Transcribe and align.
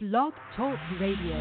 Blog 0.00 0.32
Talk 0.56 0.76
Radio. 1.00 1.36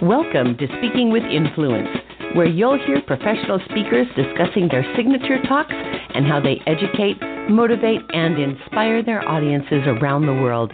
Welcome 0.00 0.56
to 0.58 0.68
Speaking 0.78 1.10
with 1.10 1.24
Influence, 1.24 1.88
where 2.36 2.46
you'll 2.46 2.78
hear 2.78 3.02
professional 3.08 3.58
speakers 3.68 4.06
discussing 4.14 4.68
their 4.68 4.86
signature 4.94 5.42
talks 5.48 5.74
and 5.74 6.24
how 6.24 6.40
they 6.40 6.62
educate, 6.68 7.16
motivate, 7.50 8.02
and 8.10 8.38
inspire 8.38 9.02
their 9.02 9.28
audiences 9.28 9.82
around 9.84 10.26
the 10.26 10.32
world. 10.32 10.70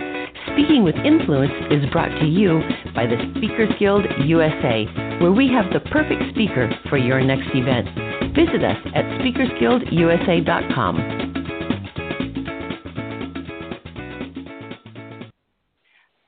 Speaking 0.53 0.85
with 0.85 0.97
Influence 0.97 1.53
is 1.71 1.91
brought 1.93 2.11
to 2.21 2.27
you 2.27 2.61
by 2.95 3.07
the 3.07 3.17
Speakers 3.39 3.73
Guild 3.79 4.05
USA, 4.27 4.85
where 5.19 5.33
we 5.33 5.49
have 5.49 5.73
the 5.73 5.81
perfect 5.89 6.21
speaker 6.35 6.71
for 6.91 6.99
your 6.99 7.23
next 7.23 7.49
event. 7.55 7.89
Visit 8.35 8.65
us 8.65 8.77
at 8.95 9.05
speakersguildusa.com. 9.19 11.31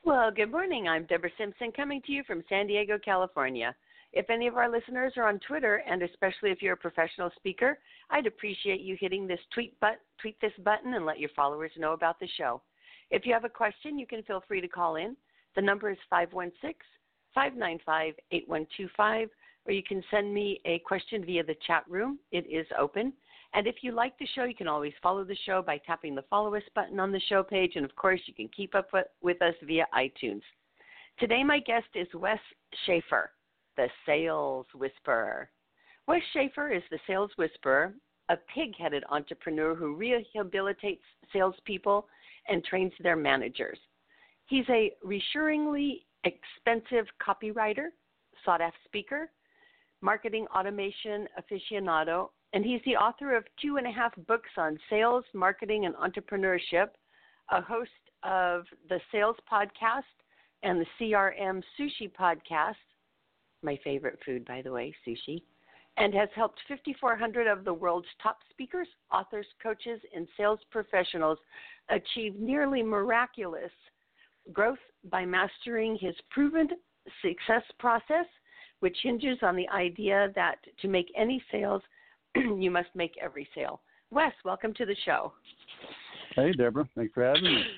Well, 0.05 0.31
good 0.31 0.51
morning. 0.51 0.89
I'm 0.89 1.07
Deborah 1.07 1.31
Simpson 1.39 1.73
coming 1.73 2.03
to 2.03 2.13
you 2.13 2.23
from 2.25 2.43
San 2.49 2.67
Diego, 2.67 2.99
California. 2.99 3.75
If 4.13 4.29
any 4.31 4.47
of 4.47 4.57
our 4.57 4.71
listeners 4.71 5.15
are 5.17 5.29
on 5.29 5.41
Twitter, 5.47 5.83
and 5.89 6.03
especially 6.03 6.51
if 6.51 6.61
you're 6.61 6.75
a 6.75 6.77
professional 6.77 7.31
speaker, 7.37 7.79
I'd 8.11 8.27
appreciate 8.27 8.81
you 8.81 8.97
hitting 9.01 9.27
this 9.27 9.41
tweet, 9.55 9.75
but, 9.81 10.01
tweet 10.21 10.39
this 10.41 10.53
button 10.65 10.95
and 10.95 11.07
let 11.07 11.19
your 11.19 11.31
followers 11.35 11.71
know 11.79 11.93
about 11.93 12.21
the 12.21 12.29
show. 12.37 12.61
If 13.11 13.25
you 13.25 13.33
have 13.33 13.45
a 13.45 13.49
question, 13.49 13.99
you 13.99 14.07
can 14.07 14.23
feel 14.25 14.43
free 14.47 14.61
to 14.61 14.69
call 14.69 14.97
in. 14.97 15.17
The 15.55 15.63
number 15.63 15.91
is 15.91 15.99
516 16.11 16.75
595 17.35 18.15
8125, 18.31 19.31
or 19.67 19.73
you 19.73 19.83
can 19.83 20.03
send 20.11 20.33
me 20.33 20.61
a 20.65 20.81
question 20.81 21.25
via 21.25 21.45
the 21.45 21.57
chat 21.67 21.85
room. 21.89 22.19
It 22.31 22.47
is 22.51 22.67
open. 22.79 23.13
And 23.55 23.67
if 23.67 23.77
you 23.83 23.93
like 23.93 24.19
the 24.19 24.27
show, 24.35 24.45
you 24.45 24.55
can 24.55 24.69
always 24.69 24.95
follow 25.03 25.25
the 25.25 25.37
show 25.45 25.63
by 25.63 25.79
tapping 25.79 26.15
the 26.15 26.25
follow 26.31 26.55
us 26.55 26.63
button 26.75 26.99
on 26.99 27.13
the 27.13 27.21
show 27.29 27.43
page. 27.43 27.73
And 27.77 27.85
of 27.85 27.95
course, 27.97 28.21
you 28.27 28.35
can 28.35 28.49
keep 28.49 28.75
up 28.75 28.91
with 29.21 29.43
us 29.43 29.55
via 29.63 29.87
iTunes. 29.95 30.43
Today, 31.19 31.45
my 31.45 31.61
guest 31.61 31.89
is 31.95 32.09
Wes 32.15 32.39
Schaefer, 32.87 33.31
the 33.77 33.89
sales 34.07 34.67
whisperer. 34.75 35.51
Wes 36.09 36.23
Schaefer 36.33 36.73
is 36.73 36.83
the 36.91 36.99
sales 37.07 37.31
whisperer, 37.37 37.95
a 38.31 38.37
pig 38.55 38.75
headed 38.77 39.05
entrepreneur 39.11 39.75
who 39.75 39.97
rehabilitates 39.97 41.01
salespeople 41.33 42.09
and 42.49 42.65
trains 42.65 42.93
their 43.01 43.17
managers. 43.17 43.79
He's 44.47 44.69
a 44.71 44.93
reassuringly 45.05 46.07
expensive 46.25 47.07
copywriter, 47.25 47.89
sought 48.45 48.61
after 48.61 48.79
speaker, 48.87 49.31
marketing 50.03 50.47
automation 50.55 51.27
aficionado, 51.39 52.29
and 52.53 52.65
he's 52.65 52.81
the 52.85 52.97
author 52.97 53.35
of 53.35 53.45
two 53.61 53.79
and 53.79 53.87
a 53.87 53.91
half 53.91 54.13
books 54.27 54.51
on 54.59 54.79
sales, 54.91 55.25
marketing, 55.33 55.87
and 55.87 55.95
entrepreneurship, 55.95 56.89
a 57.51 57.63
host 57.63 57.91
of 58.23 58.65
the 58.89 59.01
Sales 59.11 59.37
Podcast 59.51 60.03
and 60.63 60.81
the 60.81 60.87
CRM 61.01 61.63
Sushi 61.79 62.11
Podcast, 62.13 62.75
my 63.63 63.79
favorite 63.83 64.19
food, 64.25 64.45
by 64.45 64.61
the 64.63 64.71
way, 64.71 64.95
sushi, 65.07 65.43
and 65.97 66.15
has 66.15 66.29
helped 66.35 66.61
5,400 66.69 67.47
of 67.47 67.65
the 67.65 67.73
world's 67.73 68.07
top 68.23 68.39
speakers, 68.51 68.89
authors, 69.13 69.47
coaches, 69.63 70.01
and 70.15 70.27
sales 70.37 70.61
professionals 70.71 71.39
achieve 71.89 72.39
nearly 72.39 72.83
miraculous 72.83 73.73
growth 74.53 74.79
by 75.11 75.25
mastering 75.25 75.97
his 76.01 76.15
proven 76.31 76.69
success 77.21 77.63
process, 77.79 78.27
which 78.83 78.97
hinges 79.05 79.39
on 79.43 79.55
the 79.55 79.69
idea 79.69 80.33
that 80.35 80.57
to 80.81 80.89
make 80.89 81.07
any 81.17 81.41
sales, 81.53 81.83
you 82.35 82.69
must 82.69 82.89
make 82.97 83.15
every 83.23 83.49
sale. 83.55 83.81
Wes, 84.11 84.33
welcome 84.45 84.75
to 84.75 84.85
the 84.85 84.97
show. 85.05 85.33
Hey, 86.35 86.51
Deborah. 86.51 86.89
Thanks 86.97 87.15
for 87.15 87.25
having 87.25 87.45
me. 87.45 87.63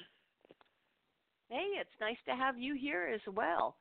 Hey, 1.51 1.79
it's 1.79 1.91
nice 2.01 2.17
to 2.27 2.35
have 2.35 2.59
you 2.59 2.75
here 2.75 3.09
as 3.15 3.21
well. 3.33 3.77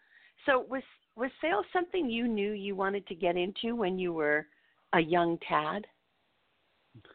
So, 0.46 0.66
was 0.70 0.84
was 1.16 1.32
sales 1.42 1.66
something 1.74 2.08
you 2.08 2.28
knew 2.28 2.52
you 2.52 2.76
wanted 2.76 3.08
to 3.08 3.16
get 3.16 3.36
into 3.36 3.74
when 3.74 3.98
you 3.98 4.14
were 4.14 4.46
a 4.92 5.00
young 5.00 5.40
tad? 5.50 5.88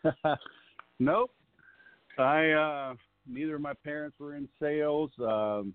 nope. 0.99 1.31
I 2.19 2.51
uh 2.51 2.95
neither 3.29 3.57
of 3.57 3.61
my 3.61 3.75
parents 3.85 4.19
were 4.19 4.35
in 4.35 4.49
sales. 4.61 5.13
Um 5.21 5.75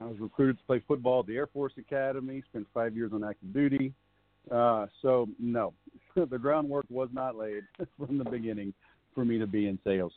I 0.00 0.04
was 0.04 0.18
recruited 0.18 0.58
to 0.58 0.64
play 0.64 0.82
football 0.86 1.20
at 1.20 1.26
the 1.26 1.36
Air 1.36 1.46
Force 1.46 1.72
Academy, 1.78 2.42
spent 2.50 2.66
5 2.74 2.96
years 2.96 3.12
on 3.12 3.24
active 3.24 3.52
duty. 3.52 3.92
Uh 4.50 4.86
so 5.02 5.28
no. 5.38 5.72
the 6.14 6.38
groundwork 6.38 6.86
was 6.88 7.08
not 7.12 7.36
laid 7.36 7.64
from 7.98 8.18
the 8.18 8.24
beginning 8.24 8.72
for 9.14 9.24
me 9.24 9.38
to 9.38 9.46
be 9.46 9.66
in 9.66 9.78
sales. 9.84 10.12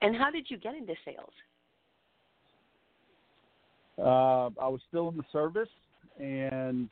And 0.00 0.16
how 0.16 0.30
did 0.30 0.46
you 0.48 0.56
get 0.56 0.74
into 0.74 0.94
sales? 1.04 1.32
uh, 3.98 4.50
I 4.60 4.68
was 4.68 4.80
still 4.88 5.08
in 5.08 5.16
the 5.16 5.24
service, 5.32 5.68
and 6.18 6.88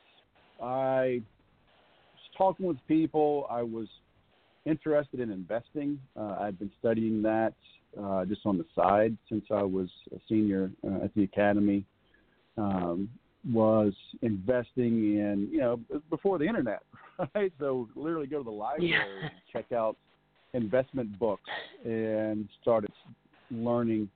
I 0.61 1.21
was 2.13 2.37
talking 2.37 2.65
with 2.65 2.77
people. 2.87 3.47
I 3.49 3.63
was 3.63 3.87
interested 4.65 5.19
in 5.19 5.31
investing. 5.31 5.99
Uh, 6.15 6.37
I'd 6.39 6.59
been 6.59 6.71
studying 6.79 7.21
that 7.23 7.53
uh, 7.99 8.25
just 8.25 8.41
on 8.45 8.57
the 8.57 8.65
side 8.75 9.17
since 9.29 9.45
I 9.51 9.63
was 9.63 9.89
a 10.15 10.19
senior 10.29 10.71
uh, 10.85 11.05
at 11.05 11.13
the 11.15 11.23
academy. 11.23 11.85
Um, 12.57 13.09
was 13.49 13.93
investing 14.21 15.17
in 15.17 15.49
you 15.51 15.59
know 15.59 15.79
before 16.09 16.37
the 16.37 16.45
internet, 16.45 16.83
right? 17.35 17.51
So 17.59 17.89
literally 17.95 18.27
go 18.27 18.37
to 18.37 18.43
the 18.43 18.51
library 18.51 18.91
yeah. 18.91 19.01
and 19.23 19.31
check 19.51 19.71
out 19.71 19.97
investment 20.53 21.17
books 21.17 21.49
and 21.83 22.47
started 22.61 22.91
learning 23.49 24.09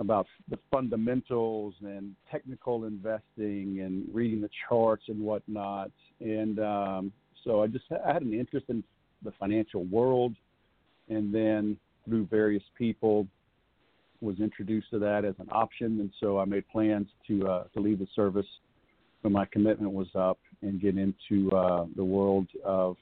about 0.00 0.26
the 0.48 0.58
fundamentals 0.70 1.74
and 1.82 2.14
technical 2.30 2.84
investing 2.84 3.80
and 3.80 4.04
reading 4.12 4.40
the 4.40 4.50
charts 4.68 5.04
and 5.08 5.20
whatnot. 5.20 5.90
And 6.20 6.60
um, 6.60 7.12
so 7.44 7.62
I 7.62 7.66
just 7.66 7.84
I 7.90 8.12
had 8.12 8.22
an 8.22 8.32
interest 8.32 8.66
in 8.68 8.84
the 9.24 9.32
financial 9.32 9.84
world, 9.84 10.34
and 11.08 11.34
then 11.34 11.76
through 12.08 12.26
various 12.26 12.62
people 12.76 13.26
was 14.20 14.40
introduced 14.40 14.90
to 14.90 14.98
that 14.98 15.24
as 15.24 15.34
an 15.38 15.48
option. 15.52 16.00
And 16.00 16.10
so 16.20 16.38
I 16.38 16.44
made 16.44 16.68
plans 16.68 17.08
to 17.28 17.46
uh, 17.46 17.64
to 17.74 17.80
leave 17.80 17.98
the 17.98 18.08
service 18.16 18.46
when 19.22 19.32
my 19.32 19.44
commitment 19.46 19.92
was 19.92 20.08
up 20.14 20.38
and 20.62 20.80
get 20.80 20.96
into 20.96 21.50
uh, 21.54 21.86
the 21.96 22.04
world 22.04 22.48
of 22.64 22.96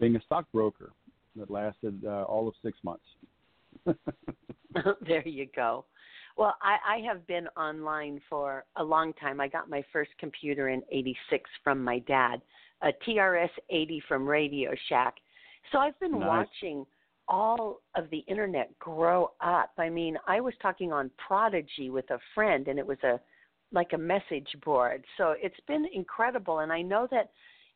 being 0.00 0.16
a 0.16 0.20
stockbroker 0.22 0.92
that 1.36 1.50
lasted 1.50 2.02
uh, 2.04 2.22
all 2.24 2.48
of 2.48 2.54
six 2.62 2.78
months. 2.82 3.04
there 5.06 5.26
you 5.26 5.46
go. 5.54 5.84
Well, 6.36 6.54
I, 6.60 6.96
I 6.96 6.98
have 7.06 7.26
been 7.26 7.48
online 7.56 8.20
for 8.28 8.64
a 8.76 8.84
long 8.84 9.14
time. 9.14 9.40
I 9.40 9.48
got 9.48 9.70
my 9.70 9.82
first 9.90 10.10
computer 10.18 10.68
in 10.68 10.82
86 10.92 11.48
from 11.64 11.82
my 11.82 12.00
dad, 12.00 12.42
a 12.82 12.90
TRS 13.06 13.48
80 13.70 14.02
from 14.06 14.28
Radio 14.28 14.72
Shack. 14.88 15.14
So 15.72 15.78
I've 15.78 15.98
been 15.98 16.18
nice. 16.18 16.28
watching 16.28 16.84
all 17.28 17.80
of 17.94 18.08
the 18.10 18.18
internet 18.28 18.76
grow 18.78 19.32
up. 19.40 19.72
I 19.78 19.88
mean, 19.88 20.16
I 20.26 20.40
was 20.40 20.54
talking 20.62 20.92
on 20.92 21.10
Prodigy 21.26 21.90
with 21.90 22.08
a 22.10 22.18
friend 22.34 22.68
and 22.68 22.78
it 22.78 22.86
was 22.86 22.98
a 23.02 23.20
like 23.72 23.92
a 23.94 23.98
message 23.98 24.48
board. 24.64 25.04
So 25.16 25.34
it's 25.42 25.58
been 25.66 25.86
incredible 25.92 26.60
and 26.60 26.72
I 26.72 26.82
know 26.82 27.08
that 27.10 27.30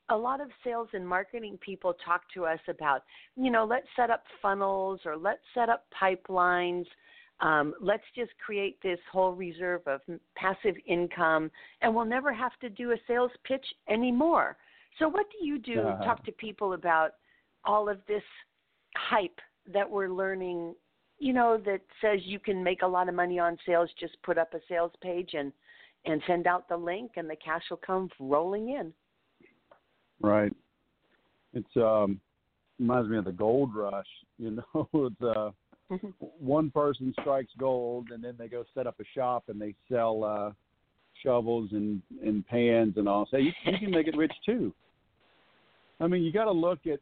a 0.09 0.17
lot 0.17 0.41
of 0.41 0.49
sales 0.65 0.89
and 0.93 1.07
marketing 1.07 1.59
people 1.61 1.95
talk 2.05 2.23
to 2.35 2.45
us 2.45 2.61
about, 2.69 3.03
you 3.37 3.51
know, 3.51 3.65
let's 3.65 3.87
set 3.97 4.11
up 4.11 4.23
funnels 4.41 5.01
or 5.05 5.17
let's 5.17 5.43
set 5.55 5.69
up 5.69 5.87
pipelines 6.01 6.87
um, 7.41 7.75
let's 7.81 8.05
just 8.15 8.33
create 8.45 8.81
this 8.83 8.99
whole 9.11 9.33
reserve 9.33 9.81
of 9.87 10.01
passive 10.37 10.75
income, 10.87 11.51
and 11.81 11.95
we'll 11.95 12.05
never 12.05 12.33
have 12.33 12.53
to 12.61 12.69
do 12.69 12.93
a 12.93 12.97
sales 13.07 13.31
pitch 13.45 13.65
anymore. 13.89 14.57
So, 14.99 15.09
what 15.09 15.27
do 15.31 15.45
you 15.45 15.59
do? 15.59 15.81
Uh-huh. 15.81 16.05
Talk 16.05 16.25
to 16.27 16.33
people 16.33 16.75
about 16.75 17.13
all 17.65 17.89
of 17.89 17.99
this 18.07 18.23
hype 18.97 19.39
that 19.73 19.89
we're 19.89 20.09
learning. 20.09 20.75
You 21.19 21.33
know 21.33 21.61
that 21.67 21.81
says 22.01 22.21
you 22.25 22.39
can 22.39 22.65
make 22.65 22.83
a 22.83 22.87
lot 22.87 23.09
of 23.09 23.15
money 23.15 23.39
on 23.39 23.59
sales. 23.67 23.91
Just 23.99 24.21
put 24.23 24.39
up 24.39 24.55
a 24.55 24.61
sales 24.69 24.93
page 25.03 25.31
and 25.35 25.53
and 26.07 26.23
send 26.27 26.47
out 26.47 26.69
the 26.69 26.77
link, 26.77 27.13
and 27.17 27.29
the 27.29 27.37
cash 27.37 27.63
will 27.71 27.81
come 27.85 28.09
rolling 28.19 28.71
in. 28.71 28.93
Right. 30.21 30.53
It's 31.53 31.77
um 31.77 32.21
reminds 32.79 33.11
me 33.11 33.19
of 33.19 33.25
the 33.25 33.33
gold 33.33 33.75
rush. 33.75 34.07
You 34.39 34.63
know, 34.75 34.89
it's 34.95 35.23
uh 35.23 35.51
Mm-hmm. 35.91 36.09
one 36.39 36.71
person 36.71 37.13
strikes 37.21 37.51
gold 37.59 38.11
and 38.13 38.23
then 38.23 38.37
they 38.39 38.47
go 38.47 38.65
set 38.75 38.87
up 38.87 39.01
a 39.01 39.05
shop 39.13 39.45
and 39.49 39.61
they 39.61 39.75
sell 39.91 40.23
uh 40.23 40.53
shovels 41.21 41.71
and 41.73 42.01
and 42.25 42.47
pans 42.47 42.95
and 42.97 43.09
all 43.09 43.27
say 43.29 43.41
you, 43.41 43.53
you 43.65 43.77
can 43.77 43.91
make 43.91 44.07
it 44.07 44.17
rich 44.17 44.33
too 44.47 44.73
i 45.99 46.07
mean 46.07 46.23
you 46.23 46.31
got 46.31 46.45
to 46.45 46.53
look 46.53 46.79
at 46.87 47.01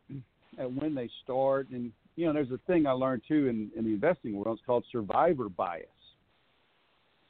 at 0.58 0.72
when 0.72 0.94
they 0.94 1.08
start. 1.24 1.68
And 1.70 1.92
you 2.16 2.26
know 2.26 2.32
there's 2.32 2.50
a 2.50 2.58
thing 2.66 2.86
i 2.86 2.90
learned 2.90 3.22
too 3.28 3.46
in 3.46 3.70
in 3.76 3.84
the 3.84 3.92
investing 3.92 4.34
world. 4.36 4.58
It's 4.58 4.66
called 4.66 4.84
survivor 4.90 5.48
bias. 5.48 5.86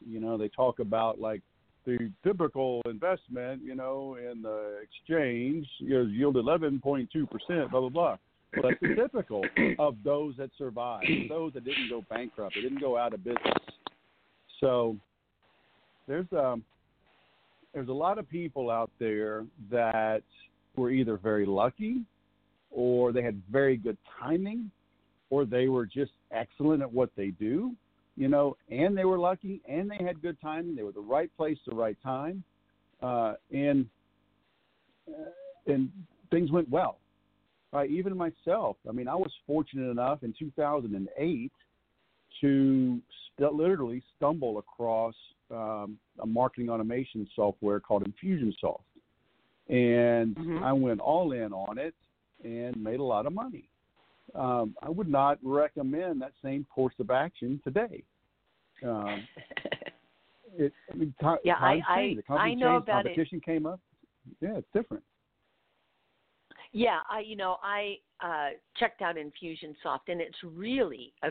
You 0.07 0.21
know 0.21 0.39
they 0.39 0.49
talk 0.49 0.79
about 0.79 1.21
like 1.21 1.43
the 1.85 2.11
typical 2.25 2.83
investment 2.87 3.63
you 3.63 3.75
know 3.75 4.17
in 4.17 4.43
the 4.43 4.81
exchange 4.83 5.67
you 5.79 5.95
know, 5.95 6.03
yield 6.03 6.37
11.2 6.37 7.09
percent 7.31 7.71
blah 7.71 7.81
blah 7.81 7.89
blah. 7.89 8.17
Well, 8.57 8.73
that's 8.81 8.97
typical 8.97 9.45
of 9.79 9.97
those 10.03 10.35
that 10.39 10.49
survived, 10.57 11.07
those 11.29 11.53
that 11.53 11.65
didn't 11.65 11.91
go 11.91 12.03
bankrupt, 12.09 12.55
they 12.55 12.63
didn't 12.63 12.81
go 12.81 12.97
out 12.97 13.13
of 13.13 13.23
business. 13.23 13.43
So 14.61 14.97
there's 16.07 16.27
um 16.33 16.65
there's 17.75 17.89
a 17.89 17.93
lot 17.93 18.19
of 18.19 18.29
people 18.29 18.71
out 18.71 18.91
there 18.99 19.45
that 19.71 20.23
were 20.77 20.91
either 20.91 21.17
very 21.17 21.45
lucky 21.45 22.03
or 22.71 23.13
they 23.13 23.23
had 23.23 23.41
very 23.51 23.77
good 23.77 23.97
timing 24.21 24.71
or 25.31 25.45
they 25.45 25.69
were 25.69 25.87
just 25.87 26.13
excellent 26.31 26.83
at 26.83 26.93
what 26.93 27.11
they 27.17 27.29
do, 27.29 27.75
you 28.17 28.29
know, 28.29 28.57
and 28.71 28.97
they 28.97 29.05
were 29.05 29.19
lucky 29.19 29.61
and 29.69 29.91
they 29.91 30.03
had 30.03 30.21
good 30.23 30.41
timing. 30.41 30.75
They 30.75 30.83
were 30.83 30.93
the 30.93 31.01
right 31.01 31.31
place, 31.37 31.59
the 31.67 31.75
right 31.75 31.97
time, 32.03 32.43
uh, 33.03 33.35
and 33.53 33.87
uh, 35.09 35.31
and 35.67 35.91
things 36.31 36.51
went 36.51 36.69
well. 36.69 36.99
Right, 37.71 37.91
even 37.91 38.17
myself. 38.17 38.79
I 38.89 38.93
mean, 38.93 39.09
I 39.09 39.15
was 39.15 39.31
fortunate 39.47 39.91
enough 39.91 40.23
in 40.23 40.33
2008 40.39 41.53
to 42.41 43.03
st- 43.37 43.55
literally 43.55 44.03
stumble 44.17 44.59
across 44.59 45.15
um, 45.51 45.99
a 46.21 46.27
marketing 46.27 46.71
automation 46.71 47.29
software 47.37 47.79
called 47.79 48.05
Infusionsoft, 48.05 48.81
and 49.69 50.35
Mhm. 50.37 50.63
I 50.63 50.73
went 50.73 51.01
all 51.01 51.33
in 51.33 51.53
on 51.53 51.77
it 51.77 51.95
and 52.45 52.77
made 52.83 53.01
a 53.01 53.05
lot 53.05 53.27
of 53.27 53.33
money. 53.33 53.69
Um, 54.35 54.75
I 54.83 54.91
would 54.91 55.09
not 55.09 55.39
recommend 55.43 56.21
that 56.23 56.33
same 56.43 56.67
course 56.73 56.95
of 56.99 57.11
action 57.11 57.61
today. 57.65 58.03
Um, 58.85 59.27
it, 60.57 60.73
I 60.93 60.95
mean, 60.97 61.15
Yeah, 61.45 61.55
I- 61.59 61.83
I- 61.89 62.15
The 62.15 62.35
I 62.35 62.55
know 62.55 62.73
changed, 62.73 62.89
about 62.89 63.07
it. 63.07 63.09
competition 63.15 63.41
came 63.41 63.67
up. 63.67 63.81
Yeah, 64.41 64.57
it's 64.59 64.69
different. 64.75 65.03
Yeah, 66.73 66.99
I 67.11 67.21
you 67.21 67.35
know 67.35 67.57
I 67.63 67.97
uh, 68.21 68.51
checked 68.77 69.01
out 69.01 69.17
Infusionsoft, 69.17 70.09
and 70.09 70.21
it's 70.21 70.37
really 70.45 71.15
a. 71.23 71.31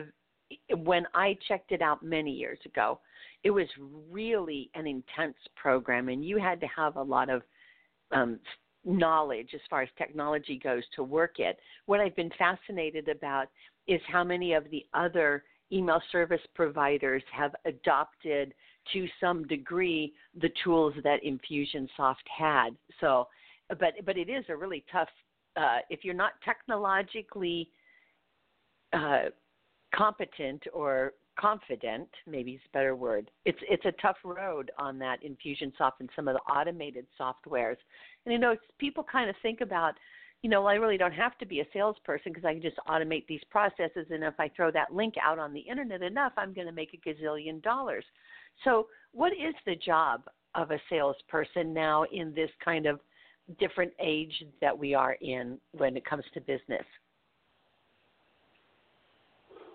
When 0.76 1.06
I 1.14 1.36
checked 1.46 1.70
it 1.72 1.82
out 1.82 2.02
many 2.02 2.32
years 2.32 2.58
ago, 2.64 2.98
it 3.44 3.50
was 3.50 3.68
really 4.10 4.70
an 4.74 4.86
intense 4.86 5.36
program, 5.54 6.08
and 6.08 6.24
you 6.24 6.38
had 6.38 6.58
to 6.60 6.66
have 6.66 6.96
a 6.96 7.02
lot 7.02 7.28
of 7.30 7.42
um, 8.10 8.40
knowledge 8.84 9.50
as 9.54 9.60
far 9.68 9.82
as 9.82 9.88
technology 9.98 10.58
goes 10.62 10.82
to 10.96 11.02
work 11.02 11.38
it. 11.38 11.58
What 11.86 12.00
I've 12.00 12.16
been 12.16 12.30
fascinated 12.38 13.08
about 13.08 13.48
is 13.86 14.00
how 14.06 14.24
many 14.24 14.52
of 14.52 14.70
the 14.70 14.84
other 14.94 15.44
email 15.72 16.00
service 16.10 16.40
providers 16.54 17.22
have 17.32 17.54
adopted 17.64 18.54
to 18.92 19.06
some 19.20 19.46
degree 19.46 20.14
the 20.40 20.50
tools 20.64 20.94
that 21.04 21.20
Infusionsoft 21.22 22.14
had. 22.36 22.70
So, 23.00 23.28
but 23.68 23.94
but 24.06 24.16
it 24.16 24.30
is 24.30 24.44
a 24.48 24.56
really 24.56 24.84
tough 24.90 25.08
uh, 25.56 25.78
if 25.90 26.04
you're 26.04 26.14
not 26.14 26.32
technologically 26.44 27.68
uh, 28.92 29.24
competent 29.94 30.62
or 30.72 31.12
confident, 31.38 32.08
maybe 32.26 32.52
is 32.52 32.60
a 32.66 32.76
better 32.76 32.94
word. 32.94 33.30
It's 33.44 33.58
it's 33.68 33.84
a 33.84 33.92
tough 34.02 34.16
road 34.24 34.70
on 34.78 34.98
that 34.98 35.18
Infusionsoft 35.22 36.00
and 36.00 36.10
some 36.14 36.28
of 36.28 36.34
the 36.34 36.52
automated 36.52 37.06
softwares. 37.18 37.76
And 38.24 38.32
you 38.32 38.38
know, 38.38 38.56
people 38.78 39.04
kind 39.10 39.30
of 39.30 39.36
think 39.42 39.60
about, 39.60 39.94
you 40.42 40.50
know, 40.50 40.62
well, 40.62 40.70
I 40.70 40.74
really 40.74 40.98
don't 40.98 41.12
have 41.12 41.38
to 41.38 41.46
be 41.46 41.60
a 41.60 41.66
salesperson 41.72 42.32
because 42.32 42.44
I 42.44 42.52
can 42.52 42.62
just 42.62 42.78
automate 42.88 43.26
these 43.26 43.42
processes, 43.50 44.06
and 44.10 44.24
if 44.24 44.34
I 44.38 44.50
throw 44.54 44.70
that 44.72 44.94
link 44.94 45.14
out 45.22 45.38
on 45.38 45.52
the 45.52 45.60
internet 45.60 46.02
enough, 46.02 46.32
I'm 46.36 46.52
going 46.52 46.66
to 46.66 46.72
make 46.72 46.94
a 46.94 47.08
gazillion 47.08 47.62
dollars. 47.62 48.04
So, 48.64 48.88
what 49.12 49.32
is 49.32 49.54
the 49.66 49.76
job 49.76 50.22
of 50.54 50.70
a 50.70 50.80
salesperson 50.90 51.72
now 51.72 52.04
in 52.12 52.34
this 52.34 52.50
kind 52.64 52.86
of 52.86 53.00
different 53.58 53.92
age 54.00 54.44
that 54.60 54.76
we 54.76 54.94
are 54.94 55.16
in 55.20 55.58
when 55.72 55.96
it 55.96 56.04
comes 56.04 56.24
to 56.34 56.40
business? 56.40 56.84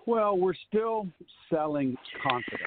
Well, 0.06 0.36
we're 0.36 0.54
still 0.68 1.06
selling 1.50 1.96
confidence. 2.22 2.62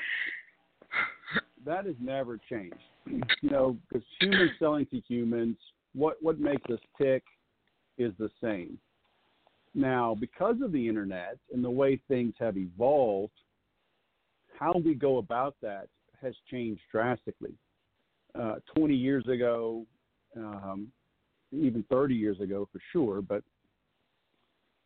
That 1.65 1.85
has 1.85 1.95
never 1.99 2.39
changed. 2.49 2.75
You 3.05 3.49
know, 3.49 3.77
because 3.87 4.05
humans 4.19 4.51
selling 4.59 4.85
to 4.87 5.01
humans, 5.07 5.57
what 5.93 6.17
what 6.21 6.39
makes 6.39 6.69
us 6.71 6.79
tick 6.99 7.23
is 7.97 8.13
the 8.17 8.29
same. 8.41 8.77
Now, 9.73 10.15
because 10.19 10.55
of 10.63 10.71
the 10.71 10.87
internet 10.87 11.37
and 11.53 11.63
the 11.63 11.69
way 11.69 12.01
things 12.07 12.33
have 12.39 12.57
evolved, 12.57 13.33
how 14.57 14.73
we 14.83 14.95
go 14.95 15.17
about 15.17 15.55
that 15.61 15.87
has 16.21 16.33
changed 16.49 16.81
drastically. 16.91 17.53
Uh, 18.33 18.55
20 18.75 18.95
years 18.95 19.27
ago, 19.27 19.85
um, 20.35 20.91
even 21.51 21.83
30 21.89 22.15
years 22.15 22.39
ago 22.39 22.67
for 22.71 22.79
sure, 22.91 23.21
but 23.21 23.43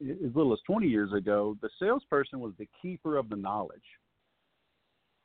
as 0.02 0.36
little 0.36 0.54
as 0.54 0.60
20 0.66 0.88
years 0.88 1.14
ago, 1.14 1.58
the 1.62 1.70
salesperson 1.80 2.40
was 2.40 2.54
the 2.58 2.68
keeper 2.82 3.18
of 3.18 3.30
the 3.30 3.36
knowledge. 3.36 3.80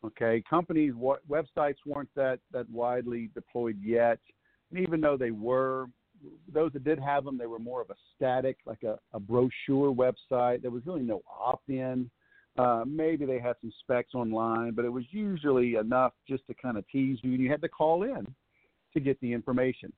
Okay, 0.05 0.43
companies, 0.49 0.93
websites 0.95 1.77
weren't 1.87 2.11
that, 2.15 2.39
that 2.53 2.69
widely 2.71 3.31
deployed 3.35 3.79
yet. 3.83 4.19
And 4.71 4.81
even 4.81 5.01
though 5.01 5.17
they 5.17 5.31
were, 5.31 5.87
those 6.53 6.73
that 6.75 6.85
did 6.85 6.99
have 7.01 7.25
them, 7.25 7.39
they 7.39 7.47
were 7.47 7.59
more 7.59 7.81
of 7.81 7.91
a 7.91 7.97
static, 8.15 8.59
like 8.67 8.83
a, 8.83 8.99
a 9.13 9.21
brochure 9.21 9.93
website. 9.93 10.63
There 10.63 10.71
was 10.71 10.87
really 10.87 11.03
no 11.03 11.23
opt 11.29 11.69
in. 11.69 12.11
Uh, 12.59 12.85
maybe 12.87 13.27
they 13.27 13.39
had 13.39 13.57
some 13.61 13.73
specs 13.81 14.15
online, 14.15 14.73
but 14.73 14.85
it 14.85 14.93
was 14.93 15.05
usually 15.11 15.75
enough 15.75 16.13
just 16.29 16.47
to 16.47 16.55
kind 16.55 16.79
of 16.79 16.89
tease 16.89 17.19
you, 17.23 17.33
and 17.33 17.41
you 17.41 17.51
had 17.51 17.61
to 17.61 17.69
call 17.69 18.03
in 18.03 18.27
to 18.95 19.01
get 19.01 19.21
the 19.21 19.33
information. 19.33 19.93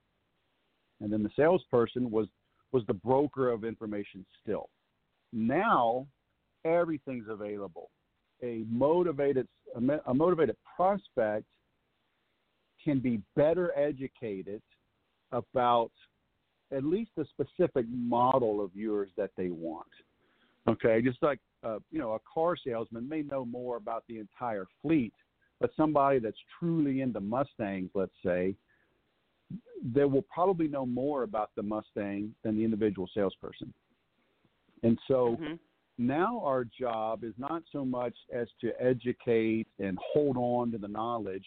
And 1.01 1.13
then 1.13 1.23
the 1.23 1.31
salesperson 1.37 2.11
was 2.11 2.27
was 2.73 2.85
the 2.87 2.95
broker 2.95 3.49
of 3.51 3.65
information 3.65 4.25
still. 4.43 4.69
Now 5.33 6.07
everything's 6.65 7.29
available. 7.29 7.91
A 8.43 8.65
motivated 8.71 9.49
a 10.07 10.15
motivated 10.15 10.57
prospect 10.77 11.45
can 12.83 13.01
be 13.01 13.21
better 13.37 13.77
educated 13.77 14.63
about 15.33 15.91
at 16.73 16.85
least 16.85 17.11
a 17.19 17.25
specific 17.27 17.85
model 17.91 18.65
of 18.65 18.71
yours 18.75 19.11
that 19.19 19.31
they 19.37 19.51
want. 19.51 19.87
Okay, 20.69 21.03
just 21.03 21.23
like 21.23 21.39
uh, 21.65 21.79
you 21.91 21.99
know, 21.99 22.13
a 22.13 22.19
car 22.33 22.57
salesman 22.57 23.09
may 23.09 23.23
know 23.23 23.45
more 23.45 23.77
about 23.77 24.05
the 24.09 24.19
entire 24.19 24.67
fleet, 24.81 25.13
but 25.61 25.71
somebody 25.77 26.19
that's 26.19 26.39
truly 26.59 27.01
into 27.01 27.21
Mustangs, 27.21 27.91
let's 27.95 28.13
say, 28.25 28.55
they 29.83 30.05
will 30.05 30.23
probably 30.23 30.69
know 30.69 30.85
more 30.85 31.23
about 31.23 31.51
the 31.57 31.63
Mustang 31.63 32.35
than 32.43 32.57
the 32.57 32.65
individual 32.65 33.09
salesperson. 33.15 33.73
And 34.83 34.99
so 35.09 35.39
Mm-hmm. 35.41 35.55
now 35.99 36.41
our 36.45 36.65
job 36.65 37.25
is 37.25 37.35
not 37.39 37.63
so 37.73 37.85
much 37.85 38.15
as 38.33 38.49
to 38.61 38.73
educate 38.81 39.67
and 39.79 39.99
hold 40.01 40.37
on 40.37 40.71
to 40.73 40.79
the 40.79 40.89
knowledge, 40.89 41.45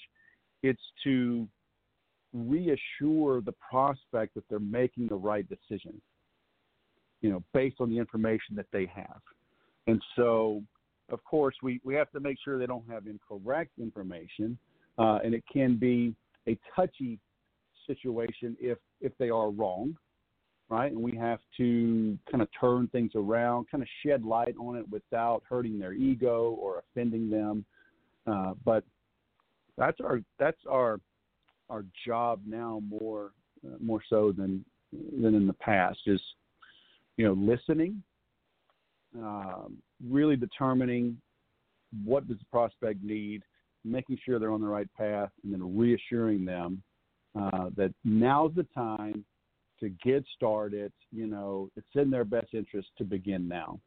it's 0.63 0.81
to 1.03 1.47
reassure 2.33 3.41
the 3.41 3.53
prospect 3.69 4.35
that 4.35 4.43
they're 4.49 4.59
making 4.59 5.07
the 5.07 5.15
right 5.15 5.45
decision, 5.49 6.01
you 7.21 7.29
know, 7.29 7.43
based 7.53 7.77
on 7.79 7.89
the 7.89 7.97
information 7.97 8.55
that 8.55 8.67
they 8.71 8.85
have. 8.93 9.21
And 9.87 10.01
so, 10.15 10.63
of 11.09 11.23
course, 11.23 11.55
we, 11.61 11.81
we 11.83 11.93
have 11.95 12.09
to 12.11 12.19
make 12.19 12.37
sure 12.43 12.57
they 12.57 12.65
don't 12.65 12.89
have 12.89 13.07
incorrect 13.07 13.71
information, 13.79 14.57
uh, 14.97 15.19
and 15.23 15.33
it 15.33 15.43
can 15.51 15.75
be 15.75 16.15
a 16.47 16.57
touchy 16.75 17.19
situation 17.93 18.55
if 18.59 18.77
if 19.01 19.11
they 19.17 19.29
are 19.29 19.49
wrong, 19.49 19.95
right? 20.69 20.91
And 20.91 21.01
we 21.01 21.15
have 21.17 21.39
to 21.57 22.17
kind 22.29 22.41
of 22.41 22.47
turn 22.59 22.87
things 22.87 23.11
around, 23.15 23.69
kind 23.69 23.83
of 23.83 23.89
shed 24.05 24.23
light 24.23 24.55
on 24.59 24.77
it 24.77 24.85
without 24.89 25.43
hurting 25.47 25.77
their 25.79 25.93
ego 25.93 26.57
or 26.59 26.79
offending 26.79 27.29
them. 27.29 27.65
Uh, 28.25 28.53
but 28.63 28.83
that's 29.77 29.99
our 30.01 30.21
that's 30.39 30.59
our 30.69 30.99
our 31.69 31.85
job 32.05 32.41
now 32.45 32.81
more 32.87 33.31
uh, 33.65 33.77
more 33.79 34.01
so 34.09 34.31
than 34.31 34.63
than 35.21 35.35
in 35.35 35.47
the 35.47 35.53
past 35.53 35.99
is 36.05 36.21
you 37.17 37.25
know 37.25 37.33
listening, 37.33 38.01
um, 39.17 39.77
really 40.07 40.35
determining 40.35 41.17
what 42.05 42.27
does 42.27 42.37
the 42.37 42.45
prospect 42.45 43.03
need, 43.03 43.43
making 43.83 44.17
sure 44.23 44.39
they're 44.39 44.51
on 44.51 44.61
the 44.61 44.67
right 44.67 44.87
path, 44.97 45.29
and 45.43 45.51
then 45.51 45.77
reassuring 45.77 46.45
them 46.45 46.81
uh, 47.39 47.69
that 47.75 47.93
now's 48.03 48.53
the 48.55 48.65
time 48.75 49.23
to 49.79 49.89
get 50.03 50.23
started. 50.35 50.91
You 51.11 51.27
know, 51.27 51.69
it's 51.75 51.87
in 51.95 52.09
their 52.09 52.25
best 52.25 52.53
interest 52.53 52.89
to 52.97 53.03
begin 53.03 53.47
now. 53.47 53.79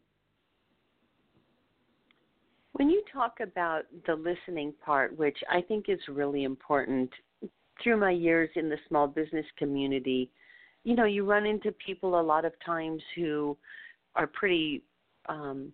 When 2.73 2.91
you 2.91 3.03
talk 3.13 3.39
about 3.41 3.83
the 4.07 4.15
listening 4.15 4.75
part, 4.85 5.17
which 5.17 5.39
I 5.49 5.61
think 5.61 5.89
is 5.89 6.01
really 6.09 6.43
important, 6.43 7.11
through 7.83 7.99
my 7.99 8.11
years 8.11 8.51
in 8.57 8.69
the 8.69 8.79
small 8.89 9.07
business 9.07 9.47
community, 9.59 10.31
you 10.83 10.97
know, 10.97 11.05
you 11.05 11.25
run 11.25 11.47
into 11.47 11.73
people 11.85 12.21
a 12.21 12.23
lot 12.23 12.45
of 12.45 12.53
times 12.65 13.03
who 13.15 13.57
are 14.17 14.27
pretty 14.27 14.83
um, 15.29 15.73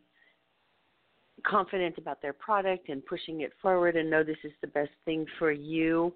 confident 1.47 1.99
about 1.99 2.23
their 2.23 2.33
product 2.33 2.89
and 2.89 3.05
pushing 3.05 3.41
it 3.41 3.53
forward 3.61 3.97
and 3.97 4.11
know 4.11 4.23
this 4.23 4.37
is 4.45 4.53
the 4.61 4.67
best 4.69 4.91
thing 5.05 5.27
for 5.39 5.53
you. 5.53 6.13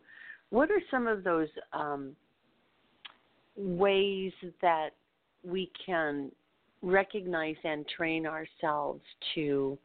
What 0.55 0.71
are 0.71 0.81
some 0.89 1.09
of 1.09 1.25
those 1.25 1.49
um, 1.73 2.15
ways 3.57 4.31
that 4.63 4.91
we 5.43 5.69
can 5.85 6.31
recognize 6.81 7.57
and 7.65 7.85
train 7.89 8.25
ourselves 8.25 9.01
to 9.35 9.77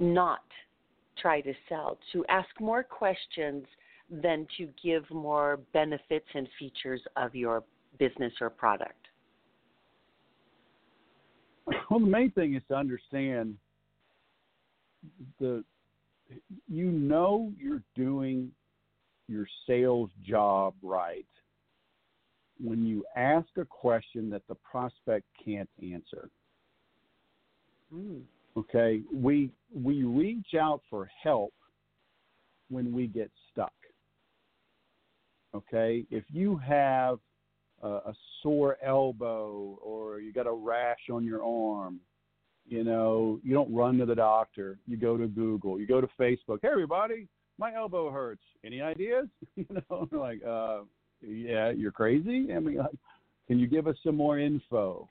not 0.00 0.42
try 1.16 1.40
to 1.42 1.54
sell, 1.68 1.96
to 2.12 2.24
ask 2.28 2.48
more 2.58 2.82
questions 2.82 3.66
than 4.10 4.48
to 4.56 4.68
give 4.82 5.08
more 5.12 5.60
benefits 5.72 6.26
and 6.34 6.48
features 6.58 7.00
of 7.14 7.36
your 7.36 7.62
business 7.96 8.32
or 8.40 8.50
product? 8.50 8.98
Well, 11.88 12.00
the 12.00 12.06
main 12.06 12.32
thing 12.32 12.56
is 12.56 12.62
to 12.66 12.74
understand 12.74 13.56
the 15.38 15.62
you 16.68 16.90
know 16.90 17.52
you're 17.56 17.82
doing 17.94 18.50
your 19.28 19.46
sales 19.66 20.10
job 20.26 20.74
right 20.82 21.26
when 22.62 22.86
you 22.86 23.04
ask 23.16 23.48
a 23.56 23.64
question 23.64 24.30
that 24.30 24.42
the 24.48 24.54
prospect 24.56 25.26
can't 25.44 25.68
answer. 25.82 26.28
Mm. 27.92 28.22
Okay, 28.56 29.00
we 29.12 29.50
we 29.74 30.04
reach 30.04 30.54
out 30.58 30.80
for 30.88 31.10
help 31.22 31.52
when 32.70 32.92
we 32.92 33.08
get 33.08 33.30
stuck. 33.50 33.72
Okay, 35.54 36.04
if 36.10 36.24
you 36.28 36.56
have 36.56 37.18
a, 37.82 37.88
a 37.88 38.14
sore 38.42 38.76
elbow 38.84 39.78
or 39.82 40.20
you 40.20 40.32
got 40.32 40.46
a 40.46 40.52
rash 40.52 41.10
on 41.12 41.24
your 41.24 41.44
arm, 41.44 42.00
you 42.66 42.84
know, 42.84 43.40
you 43.42 43.52
don't 43.52 43.72
run 43.74 43.98
to 43.98 44.06
the 44.06 44.14
doctor. 44.14 44.78
You 44.86 44.96
go 44.96 45.16
to 45.16 45.26
Google. 45.26 45.78
You 45.78 45.86
go 45.86 46.00
to 46.00 46.08
Facebook. 46.18 46.60
Hey, 46.62 46.68
everybody, 46.70 47.28
my 47.58 47.74
elbow 47.74 48.10
hurts. 48.10 48.42
Any 48.64 48.80
ideas? 48.80 49.28
you 49.56 49.66
know, 49.70 50.08
like, 50.12 50.40
uh, 50.44 50.80
yeah, 51.20 51.70
you're 51.70 51.92
crazy. 51.92 52.48
I 52.54 52.58
mean, 52.58 52.78
like, 52.78 52.90
can 53.46 53.58
you 53.58 53.66
give 53.66 53.86
us 53.86 53.96
some 54.04 54.16
more 54.16 54.38
info? 54.38 55.08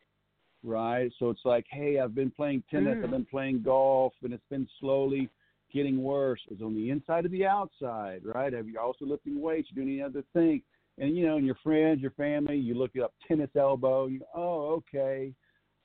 Right. 0.64 1.12
So 1.20 1.30
it's 1.30 1.44
like, 1.44 1.66
hey, 1.70 2.00
I've 2.00 2.16
been 2.16 2.32
playing 2.32 2.64
tennis. 2.72 2.98
Mm. 2.98 3.04
I've 3.04 3.12
been 3.12 3.26
playing 3.26 3.64
golf, 3.64 4.14
and 4.24 4.34
it's 4.34 4.48
been 4.50 4.68
slowly 4.80 5.30
getting 5.74 6.02
worse. 6.02 6.40
It's 6.50 6.62
on 6.62 6.76
the 6.76 6.90
inside 6.90 7.26
of 7.26 7.32
the 7.32 7.46
outside, 7.46 8.22
right? 8.24 8.54
Have 8.54 8.68
you 8.68 8.80
also 8.80 9.06
lifting 9.06 9.42
weights? 9.42 9.68
You 9.70 9.84
doing 9.84 9.96
any 9.96 10.02
other 10.02 10.24
thing? 10.34 10.62
And 11.00 11.18
you 11.18 11.26
know, 11.26 11.38
and 11.38 11.46
your 11.46 11.58
friends, 11.64 12.02
your 12.02 12.12
family, 12.12 12.56
you 12.56 12.76
look 12.76 12.92
up 13.04 13.14
tennis 13.28 13.50
elbow. 13.58 14.06
You 14.06 14.22
oh, 14.36 14.84
okay, 14.94 15.34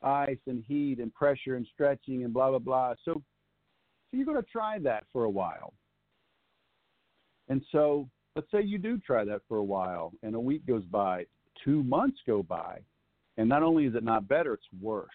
ice 0.02 0.38
and 0.46 0.62
heat 0.68 0.98
and 0.98 1.12
pressure 1.14 1.56
and 1.56 1.66
stretching 1.72 2.24
and 2.24 2.32
blah 2.32 2.50
blah 2.50 2.58
blah. 2.58 2.94
So, 3.04 3.14
so 3.14 3.22
you're 4.16 4.26
going 4.26 4.42
to 4.42 4.50
try 4.50 4.78
that 4.80 5.04
for 5.12 5.24
a 5.24 5.30
while. 5.30 5.72
And 7.48 7.62
so, 7.72 8.08
let's 8.36 8.50
say 8.50 8.62
you 8.62 8.78
do 8.78 8.98
try 8.98 9.24
that 9.24 9.40
for 9.48 9.56
a 9.58 9.64
while, 9.64 10.12
and 10.22 10.34
a 10.34 10.40
week 10.40 10.66
goes 10.66 10.84
by, 10.84 11.24
two 11.64 11.82
months 11.82 12.18
go 12.26 12.42
by, 12.42 12.78
and 13.36 13.48
not 13.48 13.62
only 13.62 13.86
is 13.86 13.94
it 13.94 14.04
not 14.04 14.28
better, 14.28 14.54
it's 14.54 14.66
worse. 14.80 15.08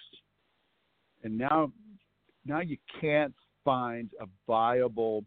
And 1.24 1.38
now, 1.38 1.72
now 2.46 2.62
you 2.62 2.78
can't 3.00 3.34
find 3.64 4.10
a 4.20 4.26
viable 4.48 5.24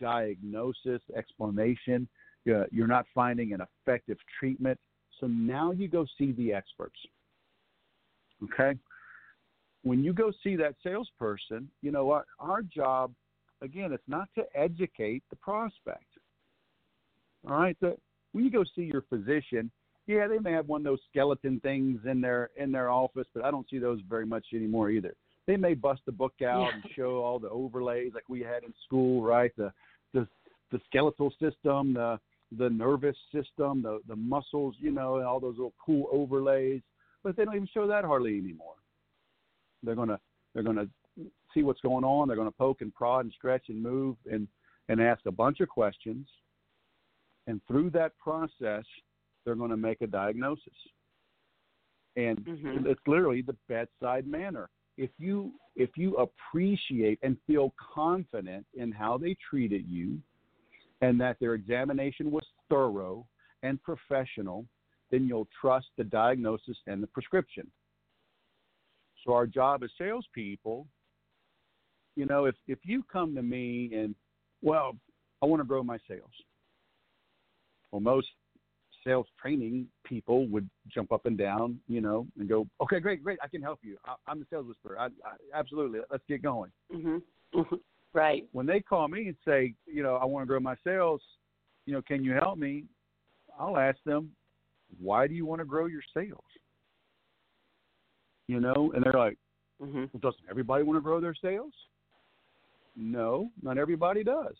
diagnosis 0.00 1.00
explanation. 1.16 2.08
You're 2.44 2.86
not 2.86 3.06
finding 3.14 3.52
an 3.52 3.60
effective 3.60 4.18
treatment. 4.38 4.78
So 5.20 5.26
now 5.26 5.72
you 5.72 5.88
go 5.88 6.06
see 6.18 6.32
the 6.32 6.52
experts. 6.52 6.98
Okay? 8.44 8.78
When 9.82 10.02
you 10.02 10.12
go 10.12 10.32
see 10.42 10.56
that 10.56 10.74
salesperson, 10.82 11.70
you 11.82 11.90
know 11.90 12.04
what? 12.04 12.24
Our 12.38 12.62
job, 12.62 13.12
again, 13.62 13.92
it's 13.92 14.08
not 14.08 14.28
to 14.34 14.44
educate 14.54 15.22
the 15.30 15.36
prospect. 15.36 16.04
All 17.48 17.56
right? 17.56 17.76
The, 17.80 17.96
when 18.32 18.44
you 18.44 18.50
go 18.50 18.64
see 18.74 18.82
your 18.82 19.02
physician, 19.02 19.70
yeah, 20.06 20.26
they 20.26 20.38
may 20.38 20.52
have 20.52 20.68
one 20.68 20.80
of 20.80 20.84
those 20.84 21.00
skeleton 21.10 21.60
things 21.60 22.00
in 22.04 22.20
their 22.20 22.50
in 22.56 22.72
their 22.72 22.90
office, 22.90 23.26
but 23.34 23.44
I 23.44 23.50
don't 23.50 23.68
see 23.70 23.78
those 23.78 24.00
very 24.08 24.26
much 24.26 24.46
anymore 24.52 24.90
either. 24.90 25.14
They 25.46 25.56
may 25.56 25.74
bust 25.74 26.02
the 26.06 26.12
book 26.12 26.34
out 26.42 26.68
Yeah. 26.68 26.74
and 26.74 26.84
show 26.94 27.22
all 27.22 27.38
the 27.38 27.48
overlays 27.48 28.12
like 28.14 28.28
we 28.28 28.40
had 28.40 28.64
in 28.64 28.74
school, 28.84 29.22
right? 29.22 29.52
The 29.56 29.72
the 30.12 30.26
the 30.72 30.80
skeletal 30.86 31.30
system, 31.40 31.94
the 31.94 32.18
the 32.58 32.70
nervous 32.70 33.16
system, 33.32 33.82
the 33.82 34.00
the 34.08 34.16
muscles, 34.16 34.74
you 34.78 34.90
know, 34.90 35.16
and 35.16 35.26
all 35.26 35.38
those 35.38 35.56
little 35.56 35.74
cool 35.84 36.08
overlays. 36.12 36.82
But 37.22 37.36
they 37.36 37.44
don't 37.44 37.54
even 37.54 37.68
show 37.72 37.86
that 37.86 38.04
hardly 38.04 38.38
anymore. 38.38 38.74
They're 39.82 39.94
gonna 39.94 40.18
they're 40.54 40.62
gonna 40.62 40.88
see 41.54 41.62
what's 41.62 41.80
going 41.80 42.04
on. 42.04 42.28
They're 42.28 42.36
gonna 42.36 42.50
poke 42.50 42.80
and 42.80 42.94
prod 42.94 43.24
and 43.24 43.32
stretch 43.32 43.68
and 43.68 43.82
move 43.82 44.16
and 44.30 44.48
and 44.88 45.00
ask 45.00 45.24
a 45.26 45.32
bunch 45.32 45.60
of 45.60 45.68
questions. 45.68 46.28
And 47.46 47.60
through 47.66 47.90
that 47.90 48.16
process, 48.18 48.84
they're 49.44 49.54
going 49.54 49.70
to 49.70 49.76
make 49.76 50.02
a 50.02 50.06
diagnosis. 50.06 50.74
And 52.16 52.44
Mhm. 52.44 52.86
it's 52.86 53.06
literally 53.06 53.42
the 53.42 53.56
bedside 53.68 54.26
manner. 54.26 54.68
If 54.96 55.10
you 55.18 55.58
if 55.76 55.96
you 55.96 56.16
appreciate 56.16 57.18
and 57.22 57.40
feel 57.42 57.70
confident 57.70 58.66
in 58.74 58.90
how 58.92 59.16
they 59.16 59.34
treated 59.34 59.86
you, 59.86 60.20
and 61.00 61.20
that 61.20 61.38
their 61.38 61.54
examination 61.54 62.30
was 62.30 62.44
thorough 62.68 63.26
and 63.62 63.82
professional, 63.82 64.66
then 65.10 65.26
you'll 65.26 65.48
trust 65.60 65.88
the 65.96 66.04
diagnosis 66.04 66.76
and 66.86 67.02
the 67.02 67.06
prescription. 67.06 67.70
So 69.24 69.32
our 69.32 69.46
job 69.46 69.82
as 69.82 69.90
salespeople, 69.96 70.86
you 72.16 72.26
know, 72.26 72.44
if 72.46 72.54
if 72.66 72.78
you 72.82 73.02
come 73.10 73.34
to 73.34 73.42
me 73.42 73.90
and 73.94 74.14
well, 74.62 74.96
I 75.42 75.46
want 75.46 75.60
to 75.60 75.66
grow 75.66 75.82
my 75.82 75.98
sales. 76.08 76.30
Well, 77.90 78.00
most 78.00 78.28
sales 79.04 79.26
training 79.40 79.86
people 80.04 80.46
would 80.48 80.68
jump 80.92 81.10
up 81.12 81.24
and 81.24 81.38
down, 81.38 81.80
you 81.88 82.00
know, 82.00 82.26
and 82.38 82.48
go, 82.48 82.66
"Okay, 82.82 83.00
great, 83.00 83.22
great, 83.22 83.38
I 83.42 83.48
can 83.48 83.62
help 83.62 83.80
you. 83.82 83.96
I, 84.04 84.14
I'm 84.26 84.38
the 84.40 84.46
sales 84.50 84.66
whisperer. 84.66 84.98
I, 84.98 85.06
I, 85.06 85.36
absolutely, 85.54 86.00
let's 86.10 86.24
get 86.28 86.42
going." 86.42 86.70
Mhm. 86.92 87.22
Mhm. 87.54 87.80
Right. 88.12 88.48
When 88.52 88.66
they 88.66 88.80
call 88.80 89.08
me 89.08 89.28
and 89.28 89.36
say, 89.46 89.74
you 89.86 90.02
know, 90.02 90.16
I 90.16 90.24
want 90.24 90.42
to 90.42 90.46
grow 90.46 90.60
my 90.60 90.74
sales, 90.82 91.22
you 91.86 91.92
know, 91.92 92.02
can 92.02 92.24
you 92.24 92.32
help 92.32 92.58
me? 92.58 92.84
I'll 93.58 93.76
ask 93.76 93.98
them, 94.04 94.32
why 94.98 95.26
do 95.26 95.34
you 95.34 95.46
want 95.46 95.60
to 95.60 95.64
grow 95.64 95.86
your 95.86 96.02
sales? 96.12 96.42
You 98.48 98.58
know, 98.60 98.92
and 98.94 99.04
they're 99.04 99.12
like, 99.12 99.38
mm-hmm. 99.80 100.04
well, 100.12 100.20
doesn't 100.20 100.42
everybody 100.50 100.82
want 100.82 100.96
to 100.96 101.00
grow 101.00 101.20
their 101.20 101.36
sales? 101.40 101.72
No, 103.00 103.50
not 103.62 103.78
everybody 103.78 104.22
does. 104.22 104.54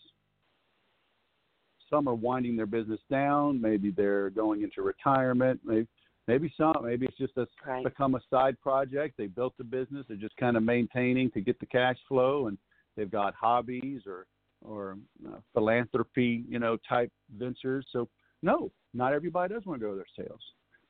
Some 1.89 2.07
are 2.07 2.15
winding 2.15 2.55
their 2.55 2.65
business 2.65 2.99
down. 3.09 3.61
Maybe 3.61 3.91
they're 3.91 4.31
going 4.31 4.63
into 4.63 4.81
retirement. 4.81 5.59
Maybe, 5.63 5.87
maybe 6.27 6.51
some. 6.57 6.73
Maybe 6.83 7.05
it's 7.05 7.17
just 7.17 7.37
a, 7.37 7.47
Right. 7.65 7.83
become 7.83 8.15
a 8.15 8.21
side 8.29 8.59
project. 8.61 9.15
They 9.17 9.27
built 9.27 9.55
the 9.57 9.63
business. 9.63 10.05
They're 10.07 10.17
just 10.17 10.35
kind 10.37 10.57
of 10.57 10.63
maintaining 10.63 11.29
to 11.31 11.41
get 11.41 11.59
the 11.59 11.65
cash 11.67 11.97
flow, 12.07 12.47
and 12.47 12.57
they've 12.95 13.11
got 13.11 13.35
hobbies 13.35 14.01
or 14.07 14.25
or 14.63 14.95
uh, 15.27 15.39
philanthropy, 15.53 16.45
you 16.47 16.59
know, 16.59 16.77
type 16.87 17.11
ventures. 17.35 17.85
So 17.91 18.07
no, 18.43 18.71
not 18.93 19.11
everybody 19.11 19.53
does 19.53 19.65
want 19.65 19.79
to 19.79 19.85
grow 19.85 19.95
their 19.95 20.05
sales. 20.15 20.41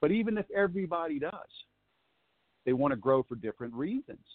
But 0.02 0.12
even 0.12 0.38
if 0.38 0.46
everybody 0.52 1.20
does, 1.20 1.32
they 2.66 2.74
want 2.74 2.92
to 2.92 2.98
grow 2.98 3.24
for 3.24 3.36
different 3.36 3.74
reasons. 3.74 4.26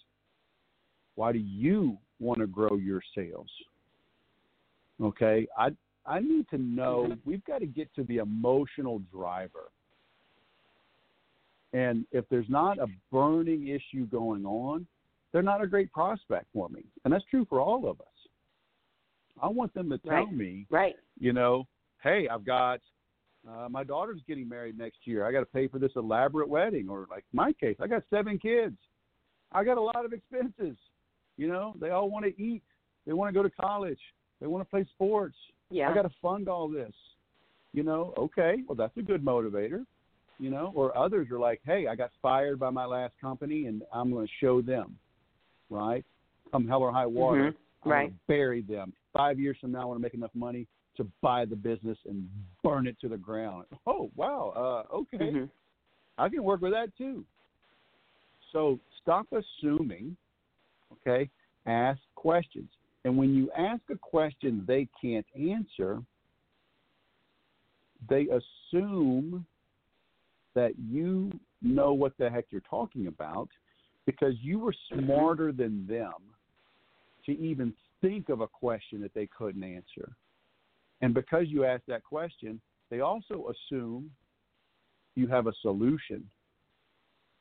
Why 1.13 1.31
do 1.31 1.39
you 1.39 1.99
want 2.19 2.39
to 2.39 2.47
grow 2.47 2.75
your 2.75 3.01
sales? 3.15 3.49
Okay, 5.01 5.47
I 5.57 5.69
I 6.05 6.19
need 6.19 6.47
to 6.49 6.57
know. 6.57 7.13
We've 7.25 7.43
got 7.45 7.59
to 7.59 7.65
get 7.67 7.93
to 7.95 8.03
the 8.03 8.17
emotional 8.17 9.01
driver. 9.11 9.71
And 11.73 12.05
if 12.11 12.27
there's 12.29 12.49
not 12.49 12.79
a 12.79 12.87
burning 13.11 13.67
issue 13.67 14.05
going 14.07 14.45
on, 14.45 14.87
they're 15.31 15.43
not 15.43 15.61
a 15.61 15.67
great 15.67 15.91
prospect 15.91 16.45
for 16.53 16.69
me. 16.69 16.85
And 17.03 17.13
that's 17.13 17.25
true 17.25 17.45
for 17.49 17.59
all 17.59 17.89
of 17.89 17.99
us. 17.99 18.07
I 19.41 19.47
want 19.47 19.73
them 19.73 19.89
to 19.89 19.97
tell 19.97 20.25
Right. 20.25 20.31
me 20.31 20.65
Right. 20.69 20.95
you 21.19 21.33
know, 21.33 21.67
hey, 22.01 22.27
I've 22.27 22.45
got 22.45 22.79
uh, 23.47 23.67
my 23.69 23.83
daughter's 23.83 24.21
getting 24.27 24.47
married 24.47 24.77
next 24.77 25.05
year. 25.05 25.25
I 25.25 25.31
got 25.31 25.41
to 25.41 25.45
pay 25.45 25.67
for 25.67 25.77
this 25.79 25.95
elaborate 25.95 26.49
wedding, 26.49 26.89
or 26.89 27.05
like 27.09 27.25
my 27.33 27.53
case, 27.53 27.77
I 27.79 27.87
got 27.87 28.03
seven 28.09 28.39
kids. 28.39 28.77
I 29.51 29.63
got 29.63 29.77
a 29.77 29.81
lot 29.81 30.03
of 30.03 30.11
expenses. 30.13 30.77
You 31.37 31.47
know, 31.47 31.75
they 31.79 31.91
all 31.91 32.09
want 32.09 32.25
to 32.25 32.41
eat. 32.41 32.63
They 33.05 33.13
want 33.13 33.29
to 33.29 33.33
go 33.33 33.43
to 33.43 33.49
college. 33.49 33.99
They 34.41 34.47
want 34.47 34.63
to 34.65 34.69
play 34.69 34.85
sports. 34.95 35.35
Yeah. 35.69 35.89
I 35.89 35.93
got 35.93 36.03
to 36.03 36.11
fund 36.21 36.49
all 36.49 36.67
this. 36.67 36.93
You 37.73 37.83
know, 37.83 38.13
okay, 38.17 38.63
well 38.67 38.75
that's 38.75 38.97
a 38.97 39.01
good 39.01 39.23
motivator. 39.23 39.85
You 40.39 40.51
know, 40.51 40.71
or 40.75 40.95
others 40.97 41.29
are 41.31 41.39
like, 41.39 41.61
hey, 41.65 41.87
I 41.87 41.95
got 41.95 42.11
fired 42.21 42.59
by 42.59 42.69
my 42.69 42.85
last 42.85 43.13
company, 43.19 43.65
and 43.65 43.81
I'm 43.91 44.11
going 44.11 44.27
to 44.27 44.33
show 44.39 44.61
them, 44.61 44.97
right? 45.69 46.05
Come 46.51 46.67
hell 46.67 46.81
or 46.81 46.91
high 46.91 47.07
water, 47.07 47.51
Mhm. 47.51 47.55
Right. 47.89 48.13
bury 48.27 48.61
them. 48.61 48.93
Five 49.13 49.39
years 49.39 49.57
from 49.59 49.71
now, 49.71 49.81
I 49.81 49.85
want 49.85 49.97
to 49.97 50.01
make 50.01 50.13
enough 50.13 50.33
money 50.35 50.67
to 50.95 51.05
buy 51.21 51.45
the 51.45 51.55
business 51.55 51.97
and 52.05 52.27
burn 52.63 52.87
it 52.87 52.99
to 53.01 53.07
the 53.07 53.17
ground. 53.17 53.65
Oh 53.85 54.09
wow, 54.15 54.85
uh, 54.91 54.95
okay, 54.95 55.17
Mhm. 55.17 55.49
I 56.17 56.29
can 56.29 56.43
work 56.43 56.61
with 56.61 56.71
that 56.71 56.95
too. 56.97 57.25
So 58.51 58.79
stop 59.01 59.27
assuming. 59.31 60.15
Okay, 61.07 61.29
ask 61.65 61.99
questions, 62.15 62.69
and 63.05 63.15
when 63.15 63.33
you 63.33 63.49
ask 63.57 63.81
a 63.89 63.97
question 63.97 64.65
they 64.67 64.87
can't 64.99 65.25
answer, 65.39 66.01
they 68.09 68.27
assume 68.27 69.45
that 70.53 70.73
you 70.77 71.31
know 71.61 71.93
what 71.93 72.13
the 72.17 72.29
heck 72.29 72.45
you're 72.49 72.61
talking 72.69 73.07
about, 73.07 73.47
because 74.05 74.33
you 74.41 74.59
were 74.59 74.73
mm-hmm. 74.73 75.05
smarter 75.05 75.51
than 75.51 75.87
them 75.87 76.13
to 77.25 77.31
even 77.39 77.73
think 78.01 78.29
of 78.29 78.41
a 78.41 78.47
question 78.47 79.01
that 79.01 79.13
they 79.13 79.27
couldn't 79.37 79.63
answer. 79.63 80.11
And 81.01 81.13
because 81.13 81.45
you 81.47 81.63
asked 81.63 81.87
that 81.87 82.03
question, 82.03 82.59
they 82.89 82.99
also 82.99 83.51
assume 83.51 84.11
you 85.15 85.27
have 85.27 85.47
a 85.47 85.53
solution 85.61 86.29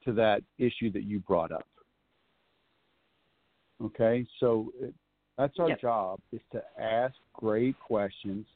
to 0.04 0.12
that 0.12 0.42
issue 0.58 0.92
that 0.92 1.04
you 1.04 1.20
brought 1.20 1.50
up. 1.52 1.66
Okay, 3.82 4.26
so 4.40 4.72
it, 4.80 4.94
that's 5.36 5.58
our 5.58 5.68
Yep. 5.68 5.80
job 5.80 6.20
is 6.32 6.40
to 6.52 6.62
ask 6.80 7.14
great 7.34 7.78
questions. 7.78 8.46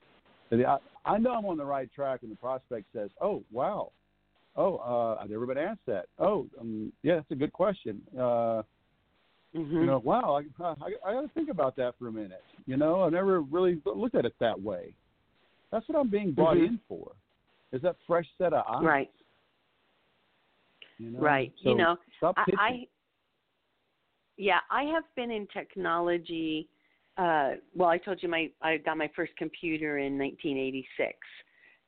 And 0.50 0.64
I, 0.64 0.78
I 1.04 1.18
know 1.18 1.32
I'm 1.32 1.44
on 1.46 1.56
the 1.58 1.64
right 1.64 1.92
track 1.92 2.22
when 2.22 2.30
the 2.30 2.36
prospect 2.36 2.86
says, 2.92 3.10
"Oh, 3.20 3.44
wow, 3.52 3.92
oh, 4.56 4.76
uh, 4.76 5.22
I've 5.22 5.30
never 5.30 5.46
been 5.46 5.58
asked 5.58 5.84
that. 5.86 6.06
Oh, 6.18 6.46
um, 6.58 6.92
yeah, 7.02 7.16
that's 7.16 7.30
a 7.30 7.36
good 7.36 7.52
question. 7.52 8.02
Uh, 8.18 8.62
Mhm. 9.54 9.72
you 9.72 9.86
know, 9.86 9.98
wow, 9.98 10.40
I, 10.40 10.64
I, 10.64 10.94
I 11.04 11.12
got 11.12 11.20
to 11.22 11.28
think 11.28 11.50
about 11.50 11.74
that 11.76 11.96
for 11.98 12.06
a 12.08 12.12
minute. 12.12 12.44
You 12.66 12.76
know, 12.76 13.02
I've 13.02 13.12
never 13.12 13.40
really 13.40 13.82
looked 13.84 14.14
at 14.14 14.24
it 14.24 14.34
that 14.38 14.60
way. 14.60 14.94
That's 15.72 15.86
what 15.88 15.98
I'm 15.98 16.08
being 16.08 16.32
brought 16.32 16.56
Mhm. 16.56 16.66
in 16.68 16.78
for. 16.88 17.12
Is 17.72 17.82
that 17.82 17.96
fresh 18.06 18.28
set 18.38 18.52
of 18.52 18.64
eyes? 18.66 18.84
Right. 18.84 19.10
You 20.98 21.10
know? 21.10 21.18
Right. 21.20 21.52
So 21.62 21.70
you 21.70 21.76
know. 21.76 21.98
I 22.22 22.86
yeah, 24.40 24.60
I 24.70 24.84
have 24.84 25.04
been 25.16 25.30
in 25.30 25.46
technology. 25.52 26.66
Uh, 27.18 27.50
well, 27.74 27.90
I 27.90 27.98
told 27.98 28.22
you 28.22 28.28
my 28.30 28.50
I 28.62 28.78
got 28.78 28.96
my 28.96 29.10
first 29.14 29.32
computer 29.36 29.98
in 29.98 30.18
1986, 30.18 31.12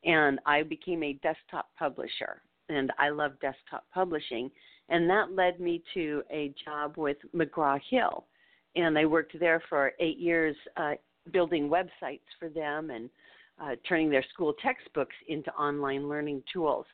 and 0.04 0.38
I 0.44 0.62
became 0.62 1.02
a 1.02 1.14
desktop 1.14 1.70
publisher, 1.78 2.42
and 2.68 2.92
I 2.98 3.08
love 3.08 3.40
desktop 3.40 3.86
publishing, 3.94 4.50
and 4.90 5.08
that 5.08 5.32
led 5.32 5.60
me 5.60 5.82
to 5.94 6.22
a 6.30 6.52
job 6.62 6.98
with 6.98 7.16
McGraw 7.34 7.80
Hill, 7.88 8.26
and 8.76 8.98
I 8.98 9.06
worked 9.06 9.40
there 9.40 9.62
for 9.70 9.92
eight 9.98 10.18
years, 10.18 10.54
uh, 10.76 10.92
building 11.32 11.70
websites 11.70 12.20
for 12.38 12.50
them 12.50 12.90
and 12.90 13.08
uh, 13.62 13.76
turning 13.88 14.10
their 14.10 14.24
school 14.34 14.52
textbooks 14.62 15.16
into 15.26 15.50
online 15.54 16.06
learning 16.06 16.42
tools 16.52 16.84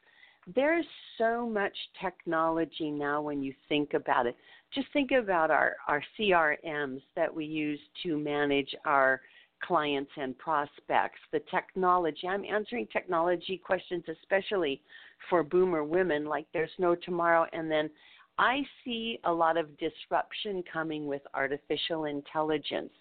there's 0.55 0.87
so 1.19 1.49
much 1.49 1.77
technology 2.01 2.91
now 2.91 3.21
when 3.21 3.43
you 3.43 3.53
think 3.69 3.95
about 3.95 4.27
it. 4.27 4.37
Just 4.75 4.89
think 4.93 5.11
about 5.13 5.51
our, 5.51 5.77
our 5.87 6.03
CRMs 6.19 7.01
that 7.17 7.35
we 7.35 7.45
use 7.45 7.81
to 8.03 8.19
manage 8.19 8.75
our 8.85 9.21
clients 9.63 10.11
and 10.17 10.37
prospects, 10.39 11.19
the 11.33 11.41
technology. 11.51 12.29
I'm 12.29 12.45
answering 12.45 12.87
technology 12.93 13.61
questions, 13.63 14.05
especially 14.09 14.81
for 15.29 15.43
boomer 15.43 15.85
women, 15.85 16.27
like 16.27 16.47
there's 16.53 16.71
no 16.79 16.95
tomorrow. 16.95 17.47
And 17.53 17.71
then 17.71 17.91
I 18.39 18.61
see 18.85 19.19
a 19.25 19.33
lot 19.33 19.57
of 19.57 19.67
disruption 19.79 20.63
coming 20.71 21.07
with 21.07 21.23
artificial 21.35 22.05
intelligence. 22.05 22.93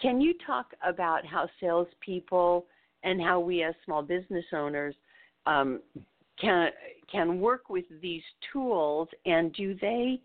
Can 0.00 0.20
you 0.20 0.34
talk 0.46 0.72
about 0.86 1.26
how 1.26 1.48
salespeople 1.60 2.66
and 3.02 3.20
how 3.20 3.40
we 3.40 3.62
as 3.62 3.74
small 3.84 4.02
business 4.02 4.44
owners 4.52 4.94
um, 5.46 5.80
can 6.40 6.70
can 7.10 7.40
work 7.40 7.70
with 7.70 7.84
these 8.02 8.22
tools 8.52 9.08
and 9.24 9.52
do 9.54 9.74
they 9.80 10.20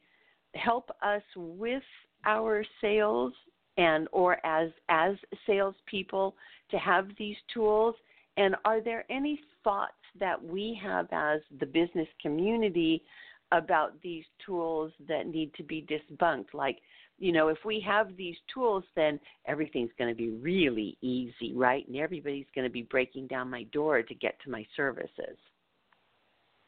help 0.55 0.89
us 1.01 1.23
with 1.35 1.83
our 2.25 2.63
sales 2.81 3.33
and 3.77 4.07
or 4.11 4.45
as 4.45 4.69
as 4.89 5.15
salespeople 5.47 6.35
to 6.69 6.77
have 6.77 7.09
these 7.17 7.37
tools? 7.53 7.95
And 8.37 8.55
are 8.65 8.81
there 8.81 9.05
any 9.09 9.39
thoughts 9.63 9.93
that 10.19 10.41
we 10.41 10.79
have 10.81 11.07
as 11.11 11.41
the 11.59 11.65
business 11.65 12.07
community 12.21 13.03
about 13.51 14.01
these 14.01 14.23
tools 14.45 14.91
that 15.07 15.27
need 15.27 15.53
to 15.55 15.63
be 15.63 15.85
debunked? 15.89 16.53
Like 16.53 16.79
you 17.17 17.31
know 17.31 17.47
if 17.49 17.59
we 17.65 17.79
have 17.85 18.15
these 18.17 18.37
tools 18.53 18.83
then 18.95 19.19
everything's 19.45 19.91
going 19.97 20.09
to 20.09 20.15
be 20.15 20.29
really 20.29 20.97
easy 21.01 21.53
right? 21.55 21.87
And 21.87 21.97
everybody's 21.97 22.47
going 22.53 22.65
to 22.65 22.71
be 22.71 22.83
breaking 22.83 23.27
down 23.27 23.49
my 23.49 23.63
door 23.65 24.01
to 24.01 24.15
get 24.15 24.39
to 24.43 24.49
my 24.49 24.65
services. 24.75 25.37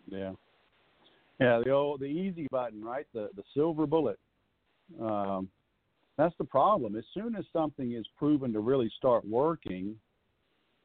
Yeah. 0.08 0.34
Yeah, 1.40 1.62
the 1.64 1.72
old 1.72 2.00
the 2.00 2.06
easy 2.06 2.48
button, 2.52 2.84
right? 2.84 3.06
The 3.14 3.30
the 3.36 3.44
silver 3.54 3.86
bullet. 3.86 4.20
Um, 5.02 5.50
that's 6.18 6.36
the 6.38 6.44
problem. 6.44 6.96
As 6.96 7.06
soon 7.14 7.36
as 7.36 7.44
something 7.52 7.94
is 7.94 8.06
proven 8.18 8.54
to 8.54 8.60
really 8.60 8.92
start 8.98 9.28
working, 9.28 9.96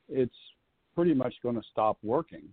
it's 0.09 0.35
pretty 0.95 1.13
much 1.13 1.35
going 1.43 1.57
to 1.57 1.63
stop 1.71 1.99
working. 2.03 2.45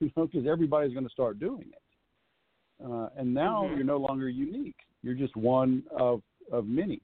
You 0.00 0.12
know, 0.16 0.28
because 0.28 0.46
everybody's 0.46 0.92
going 0.92 1.06
to 1.06 1.12
start 1.12 1.40
doing 1.40 1.72
it. 1.72 2.84
Uh, 2.84 3.08
and 3.16 3.34
now 3.34 3.64
Mhm. 3.64 3.76
you're 3.76 3.84
no 3.84 3.96
longer 3.96 4.28
unique. 4.28 4.76
You're 5.02 5.16
just 5.16 5.34
one 5.36 5.82
of 5.90 6.22
of 6.52 6.68
many. 6.68 7.00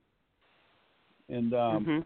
And 1.29 1.53
um, 1.55 1.85
hmm 1.85 2.01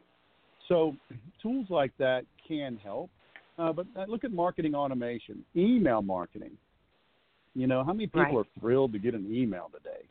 so 0.67 0.97
tools 1.43 1.67
like 1.69 1.95
that 1.99 2.25
can 2.47 2.79
help. 2.79 3.11
Uh, 3.59 3.73
but 3.73 3.87
uh, 3.97 4.07
look 4.09 4.25
at 4.25 4.33
marketing 4.33 4.75
automation, 4.75 5.45
email 5.55 6.01
marketing. 6.01 6.57
You 7.55 7.67
know, 7.67 7.83
how 7.85 7.93
many 7.93 8.07
people 8.07 8.23
Right. 8.23 8.35
are 8.37 8.61
thrilled 8.61 8.93
to 8.93 8.99
get 8.99 9.15
an 9.15 9.33
email 9.35 9.71
today? 9.73 10.03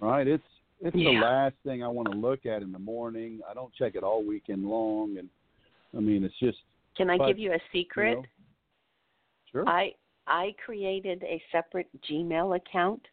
Right? 0.00 0.26
It's 0.26 0.44
it's 0.80 0.94
the 0.94 1.10
last 1.10 1.54
thing 1.64 1.82
I 1.82 1.88
want 1.88 2.10
to 2.10 2.16
look 2.18 2.44
at 2.44 2.60
in 2.62 2.70
the 2.70 2.78
morning. 2.78 3.40
I 3.48 3.54
don't 3.54 3.72
check 3.72 3.94
it 3.94 4.02
all 4.02 4.22
weekend 4.22 4.68
long, 4.68 5.16
and 5.16 5.30
I 5.96 6.00
mean, 6.00 6.22
it's 6.22 6.38
just 6.38 6.58
Can 6.96 7.08
I 7.10 7.16
But, 7.18 7.28
give 7.28 7.38
you 7.38 7.52
a 7.52 7.60
secret? 7.72 8.10
you 8.10 8.16
know, 8.16 8.24
sure. 9.52 9.68
I 9.68 9.94
I 10.26 10.54
created 10.64 11.22
a 11.22 11.42
separate 11.52 11.88
Gmail 12.02 12.56
account. 12.56 13.06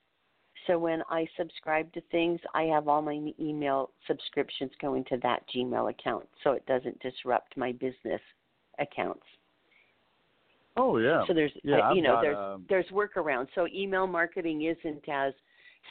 So 0.68 0.80
when 0.80 1.04
I 1.10 1.28
subscribe 1.38 1.92
to 1.94 2.02
things, 2.12 2.40
I 2.54 2.64
have 2.64 2.88
all 2.88 3.02
my 3.02 3.34
email 3.40 3.92
subscriptions 4.08 4.72
going 4.82 5.04
to 5.06 5.18
that 5.18 5.44
Gmail 5.50 5.90
account 5.90 6.28
so 6.44 6.52
it 6.52 6.66
doesn't 6.66 7.00
disrupt 7.00 7.56
my 7.58 7.74
business 7.74 8.22
accounts. 8.80 9.26
Oh 10.78 10.98
yeah, 10.98 11.24
So 11.28 11.34
there's 11.34 11.52
yeah. 11.64 11.90
uh, 11.90 11.94
you 11.94 12.02
know 12.02 12.14
got, 12.16 12.22
there's 12.22 12.38
um, 12.38 12.66
there's 12.70 12.86
workarounds. 12.88 13.48
So 13.56 13.68
email 13.74 14.08
marketing 14.08 14.64
isn't 14.64 15.08
as 15.10 15.34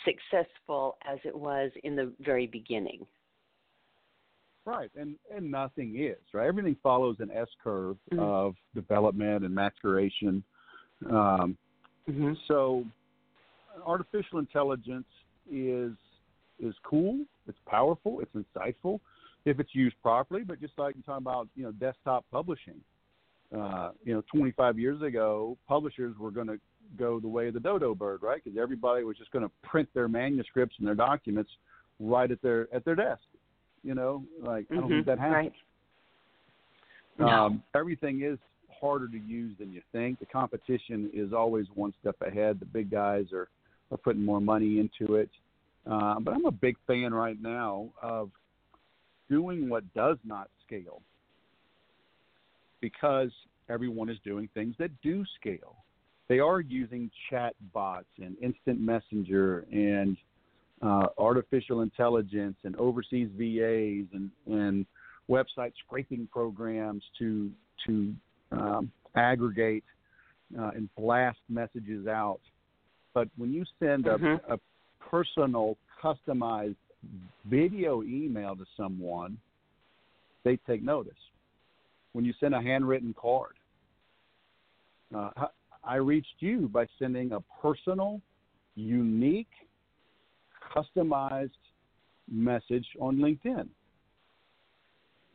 successful 0.05 0.97
as 1.07 1.18
it 1.25 1.37
was 1.37 1.71
in 1.85 1.97
the 1.97 2.12
very 2.21 2.47
beginning. 2.47 3.07
Right, 4.64 4.90
and 4.97 5.16
and 5.35 5.51
nothing 5.51 5.97
is 5.99 6.18
right. 6.33 6.47
Everything 6.47 6.77
follows 6.83 7.16
an 7.18 7.31
S 7.33 7.49
curve 7.62 7.97
Mhm. 8.12 8.21
of 8.21 8.55
development 8.75 9.45
and 9.45 9.55
maturation. 9.55 10.42
Um, 11.11 11.57
Mm-hmm. 12.09 12.33
so, 12.49 12.85
artificial 13.87 14.40
intelligence 14.40 15.07
is 15.51 15.92
is 16.59 16.75
cool. 16.85 17.25
It's 17.47 17.59
powerful. 17.66 18.21
It's 18.21 18.35
insightful 18.35 19.01
if 19.45 19.59
it's 19.61 19.75
used 19.75 19.97
properly. 20.03 20.42
But 20.45 20.61
just 20.61 20.79
like 20.79 20.95
you're 20.95 21.03
talking 21.03 21.25
about, 21.25 21.49
you 21.55 21.64
know, 21.64 21.73
desktop 21.73 22.25
publishing. 22.31 22.81
Uh, 23.56 23.90
you 24.04 24.14
know, 24.14 24.22
25 24.32 24.78
years 24.78 25.02
ago, 25.02 25.58
publishers 25.68 26.16
were 26.18 26.30
going 26.30 26.46
to 26.46 26.58
go 26.98 27.20
the 27.20 27.28
way 27.28 27.48
of 27.48 27.54
the 27.54 27.60
dodo 27.60 27.94
bird, 27.94 28.22
right? 28.22 28.42
Because 28.42 28.58
everybody 28.58 29.04
was 29.04 29.16
just 29.16 29.30
going 29.30 29.44
to 29.44 29.50
print 29.62 29.88
their 29.94 30.08
manuscripts 30.08 30.76
and 30.78 30.86
their 30.86 30.94
documents 30.94 31.50
right 32.00 32.30
at 32.30 32.40
their 32.42 32.66
at 32.74 32.84
their 32.84 32.94
desk. 32.94 33.22
You 33.82 33.94
know, 33.94 34.24
like 34.40 34.66
I 34.70 34.76
don't 34.76 34.84
Mhm, 34.84 34.88
think 34.90 35.06
that 35.06 35.18
happens. 35.18 35.34
right. 35.34 35.52
No. 37.18 37.26
Um, 37.28 37.62
everything 37.74 38.22
is 38.22 38.38
harder 38.80 39.08
to 39.08 39.18
use 39.18 39.56
than 39.58 39.72
you 39.72 39.82
think. 39.92 40.18
The 40.18 40.26
competition 40.26 41.10
is 41.12 41.32
always 41.32 41.66
one 41.74 41.92
step 42.00 42.16
ahead. 42.22 42.58
The 42.58 42.66
big 42.66 42.90
guys 42.90 43.32
are, 43.32 43.48
are 43.90 43.98
putting 43.98 44.24
more 44.24 44.40
money 44.40 44.78
into 44.80 45.16
it. 45.16 45.30
Uh, 45.86 46.20
but 46.20 46.32
I'm 46.32 46.46
a 46.46 46.50
big 46.52 46.76
fan 46.86 47.12
right 47.12 47.40
now 47.40 47.90
of 48.00 48.30
doing 49.28 49.68
what 49.68 49.84
does 49.94 50.16
not 50.24 50.48
scale 50.66 51.02
because 52.83 53.31
everyone 53.71 54.11
is 54.11 54.18
doing 54.23 54.51
things 54.53 54.75
that 54.79 54.90
do 55.01 55.25
scale. 55.40 55.77
They 56.29 56.40
are 56.40 56.61
using 56.61 57.11
chat 57.31 57.55
bots 57.73 58.05
and 58.21 58.37
instant 58.42 58.79
messenger 58.79 59.64
and 59.73 60.16
uh, 60.83 61.07
artificial 61.16 61.81
intelligence 61.81 62.57
and 62.64 62.77
overseas 62.77 63.29
VAs 63.38 64.07
and, 64.12 64.31
and 64.47 64.85
website 65.31 65.73
scraping 65.87 66.29
programs 66.31 67.03
to 67.18 67.51
to 67.87 68.12
um, 68.51 68.92
aggregate 69.16 69.85
uh, 70.59 70.71
and 70.75 70.88
blast 70.97 71.38
messages 71.49 72.07
out. 72.07 72.40
But 73.14 73.29
when 73.37 73.53
you 73.53 73.64
send 73.79 74.07
a, 74.07 74.18
Mhm. 74.18 74.40
a 74.49 74.59
personal, 75.01 75.77
customized 76.03 76.77
video 77.45 78.03
email 78.03 78.57
to 78.57 78.64
someone, 78.77 79.38
they 80.45 80.57
take 80.59 80.83
notice. 80.83 81.18
When 82.12 82.25
you 82.25 82.33
send 82.40 82.55
a 82.55 82.61
handwritten 82.61 83.14
card, 83.14 83.57
uh, 85.14 85.31
I- 85.85 85.96
reached 85.96 86.37
you 86.40 86.68
by 86.68 86.87
sending 86.98 87.33
a 87.33 87.40
personal, 87.61 88.20
unique, 88.75 89.53
customized 90.75 91.51
message 92.31 92.87
on 93.01 93.16
LinkedIn. 93.16 93.68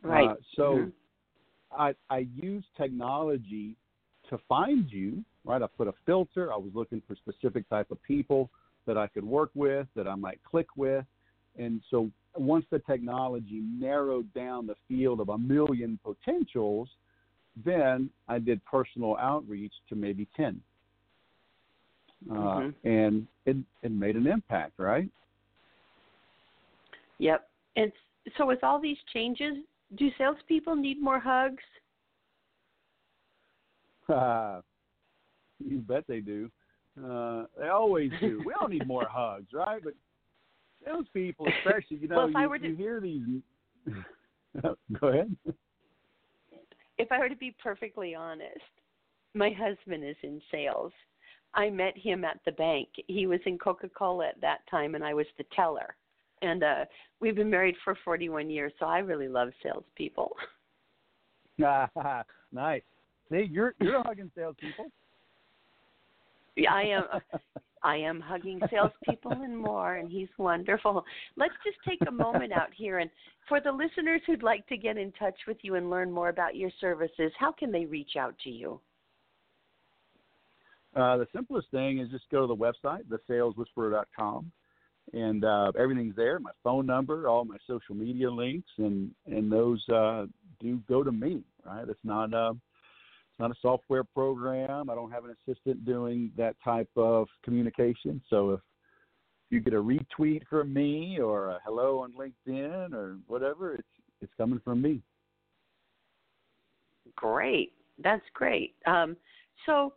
Right. 0.02 0.30
Uh, 0.30 0.36
so 0.54 0.76
Mhm. 0.76 0.92
I, 1.70 1.94
I 2.08 2.18
use 2.34 2.64
technology 2.76 3.76
to 4.28 4.38
find 4.48 4.90
you, 4.90 5.24
right? 5.44 5.62
I 5.62 5.66
put 5.66 5.88
a 5.88 5.92
filter. 6.06 6.52
I 6.52 6.56
was 6.56 6.74
looking 6.74 7.00
for 7.02 7.14
specific 7.16 7.68
type 7.68 7.90
of 7.90 8.02
people. 8.02 8.50
that 8.88 8.96
I 8.96 9.06
could 9.06 9.24
work 9.24 9.50
with, 9.54 9.86
that 9.94 10.08
I 10.08 10.14
might 10.14 10.42
click 10.44 10.66
with. 10.74 11.04
And 11.58 11.82
so 11.90 12.10
once 12.36 12.64
the 12.70 12.78
technology 12.80 13.62
narrowed 13.72 14.32
down 14.34 14.66
the 14.66 14.76
field 14.86 15.20
of 15.20 15.28
a 15.30 15.38
million 15.38 15.98
potentials, 16.04 16.88
then 17.64 18.10
I 18.28 18.38
did 18.38 18.64
personal 18.64 19.16
outreach 19.16 19.72
to 19.88 19.96
maybe 19.96 20.26
10. 20.36 20.60
Uh, 22.30 22.34
Mm-hmm. 22.34 22.88
and 22.88 23.26
it, 23.46 23.56
it 23.82 23.92
made 23.92 24.16
an 24.16 24.26
impact, 24.26 24.72
right? 24.78 25.08
Yep. 27.18 27.48
And 27.76 27.92
so, 28.36 28.44
with 28.44 28.64
all 28.64 28.80
these 28.80 28.96
changes, 29.12 29.54
do 29.96 30.10
salespeople 30.18 30.74
need 30.74 31.00
more 31.00 31.20
hugs? 31.20 31.62
you 35.64 35.78
bet 35.78 36.04
they 36.08 36.20
do. 36.20 36.50
Uh, 36.98 37.44
they 37.58 37.68
always 37.68 38.10
do. 38.20 38.42
We 38.44 38.52
all 38.60 38.68
need 38.68 38.86
more 38.86 39.06
hugs, 39.10 39.52
right? 39.52 39.80
But 39.82 39.94
those 40.92 41.06
people, 41.12 41.46
especially, 41.64 41.98
you 41.98 42.08
know, 42.08 42.16
Well, 42.16 42.28
if 42.28 42.36
I 42.36 42.42
you, 42.42 42.48
were 42.48 42.58
to- 42.58 42.68
you 42.68 42.76
hear 42.76 43.00
these. 43.00 43.42
Go 45.00 45.08
ahead. 45.08 45.34
If 46.98 47.12
I 47.12 47.18
were 47.18 47.28
to 47.28 47.36
be 47.36 47.54
perfectly 47.62 48.14
honest, 48.14 48.58
my 49.34 49.50
husband 49.50 50.04
is 50.04 50.16
in 50.22 50.40
sales. 50.50 50.92
I 51.54 51.70
met 51.70 51.96
him 51.96 52.24
at 52.24 52.40
the 52.44 52.52
bank. 52.52 52.88
He 53.06 53.26
was 53.26 53.40
in 53.46 53.56
Coca 53.58 53.88
Cola 53.88 54.28
at 54.28 54.40
that 54.40 54.58
time, 54.70 54.94
and 54.94 55.04
I 55.04 55.14
was 55.14 55.26
the 55.38 55.44
teller. 55.54 55.94
And 56.42 56.62
uh 56.62 56.84
we've 57.20 57.34
been 57.36 57.50
married 57.50 57.74
for 57.84 57.96
41 58.04 58.48
years, 58.50 58.72
so 58.78 58.86
I 58.86 58.98
really 58.98 59.28
love 59.28 59.48
salespeople. 59.62 60.32
nice. 61.58 62.82
See, 63.30 63.48
you're 63.50 63.74
you're 63.80 64.02
hugging 64.04 64.30
salespeople. 64.36 64.86
Yeah, 66.56 66.72
I 66.74 66.82
am. 66.82 67.04
I 67.82 67.96
am 67.96 68.20
hugging 68.20 68.60
salespeople 68.70 69.32
and 69.32 69.56
more, 69.56 69.96
and 69.96 70.10
he's 70.10 70.28
wonderful. 70.38 71.04
Let's 71.36 71.54
just 71.64 71.78
take 71.86 72.06
a 72.08 72.12
moment 72.12 72.52
out 72.52 72.70
here, 72.76 72.98
and 72.98 73.10
for 73.48 73.60
the 73.60 73.72
listeners 73.72 74.20
who'd 74.26 74.42
like 74.42 74.66
to 74.68 74.76
get 74.76 74.96
in 74.96 75.12
touch 75.12 75.38
with 75.46 75.58
you 75.62 75.76
and 75.76 75.90
learn 75.90 76.10
more 76.10 76.28
about 76.28 76.56
your 76.56 76.70
services, 76.80 77.32
how 77.38 77.52
can 77.52 77.72
they 77.72 77.86
reach 77.86 78.16
out 78.18 78.34
to 78.44 78.50
you? 78.50 78.80
Uh, 80.96 81.16
the 81.16 81.26
simplest 81.34 81.70
thing 81.70 81.98
is 81.98 82.08
just 82.10 82.28
go 82.30 82.40
to 82.40 82.46
the 82.46 82.56
website, 82.56 83.04
thesaleswhisperer.com, 83.04 84.50
and 85.12 85.44
uh, 85.44 85.72
everything's 85.78 86.16
there. 86.16 86.38
My 86.38 86.50
phone 86.64 86.86
number, 86.86 87.28
all 87.28 87.44
my 87.44 87.56
social 87.66 87.94
media 87.94 88.30
links, 88.30 88.68
and 88.78 89.10
and 89.26 89.50
those 89.50 89.86
uh, 89.88 90.26
do 90.60 90.80
go 90.88 91.02
to 91.02 91.12
me. 91.12 91.42
Right? 91.64 91.88
It's 91.88 92.00
not 92.04 92.34
uh, 92.34 92.54
not 93.38 93.50
a 93.50 93.54
software 93.60 94.04
program. 94.04 94.90
I 94.90 94.94
don't 94.94 95.10
have 95.10 95.24
an 95.24 95.34
assistant 95.46 95.84
doing 95.84 96.32
that 96.36 96.56
type 96.64 96.90
of 96.96 97.28
communication. 97.44 98.20
So 98.28 98.50
if 98.50 98.60
you 99.50 99.60
get 99.60 99.74
a 99.74 99.82
retweet 99.82 100.42
from 100.48 100.72
me 100.72 101.18
or 101.20 101.48
a 101.48 101.60
hello 101.64 102.00
on 102.00 102.12
LinkedIn 102.12 102.92
or 102.92 103.18
whatever, 103.26 103.74
it's 103.74 103.88
it's 104.20 104.32
coming 104.36 104.60
from 104.64 104.82
me. 104.82 105.00
Great. 107.16 107.72
That's 108.02 108.24
great. 108.34 108.74
Um, 108.86 109.16
so, 109.66 109.94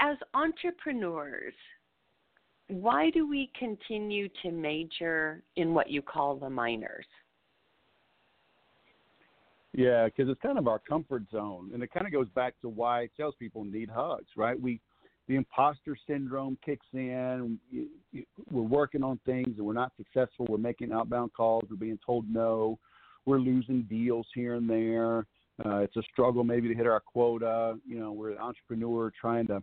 as 0.00 0.16
entrepreneurs, 0.34 1.54
why 2.68 3.10
do 3.10 3.28
we 3.28 3.50
continue 3.58 4.28
to 4.42 4.50
major 4.50 5.42
in 5.56 5.74
what 5.74 5.90
you 5.90 6.02
call 6.02 6.36
the 6.36 6.50
minors? 6.50 7.06
Yeah, 9.76 10.06
because 10.06 10.30
it's 10.30 10.40
kind 10.40 10.56
of 10.56 10.68
our 10.68 10.78
comfort 10.78 11.24
zone, 11.30 11.70
and 11.74 11.82
it 11.82 11.92
kind 11.92 12.06
of 12.06 12.12
goes 12.12 12.28
back 12.34 12.54
to 12.62 12.68
why 12.70 13.10
salespeople 13.14 13.64
need 13.64 13.90
hugs, 13.90 14.28
right? 14.34 14.58
We, 14.58 14.80
the 15.28 15.34
imposter 15.34 15.94
syndrome 16.06 16.56
kicks 16.64 16.86
in. 16.94 17.58
We're 18.50 18.62
working 18.62 19.02
on 19.02 19.20
things, 19.26 19.58
and 19.58 19.66
we're 19.66 19.74
not 19.74 19.92
successful. 19.98 20.46
We're 20.48 20.56
making 20.56 20.92
outbound 20.92 21.34
calls. 21.34 21.64
We're 21.68 21.76
being 21.76 21.98
told 22.04 22.24
no. 22.26 22.78
We're 23.26 23.38
losing 23.38 23.82
deals 23.82 24.26
here 24.34 24.54
and 24.54 24.68
there. 24.68 25.26
Uh, 25.62 25.80
it's 25.80 25.96
a 25.96 26.02
struggle 26.10 26.42
maybe 26.42 26.68
to 26.68 26.74
hit 26.74 26.86
our 26.86 27.00
quota. 27.00 27.78
You 27.86 27.98
know, 27.98 28.12
we're 28.12 28.30
an 28.30 28.38
entrepreneur 28.38 29.12
trying 29.20 29.46
to 29.48 29.62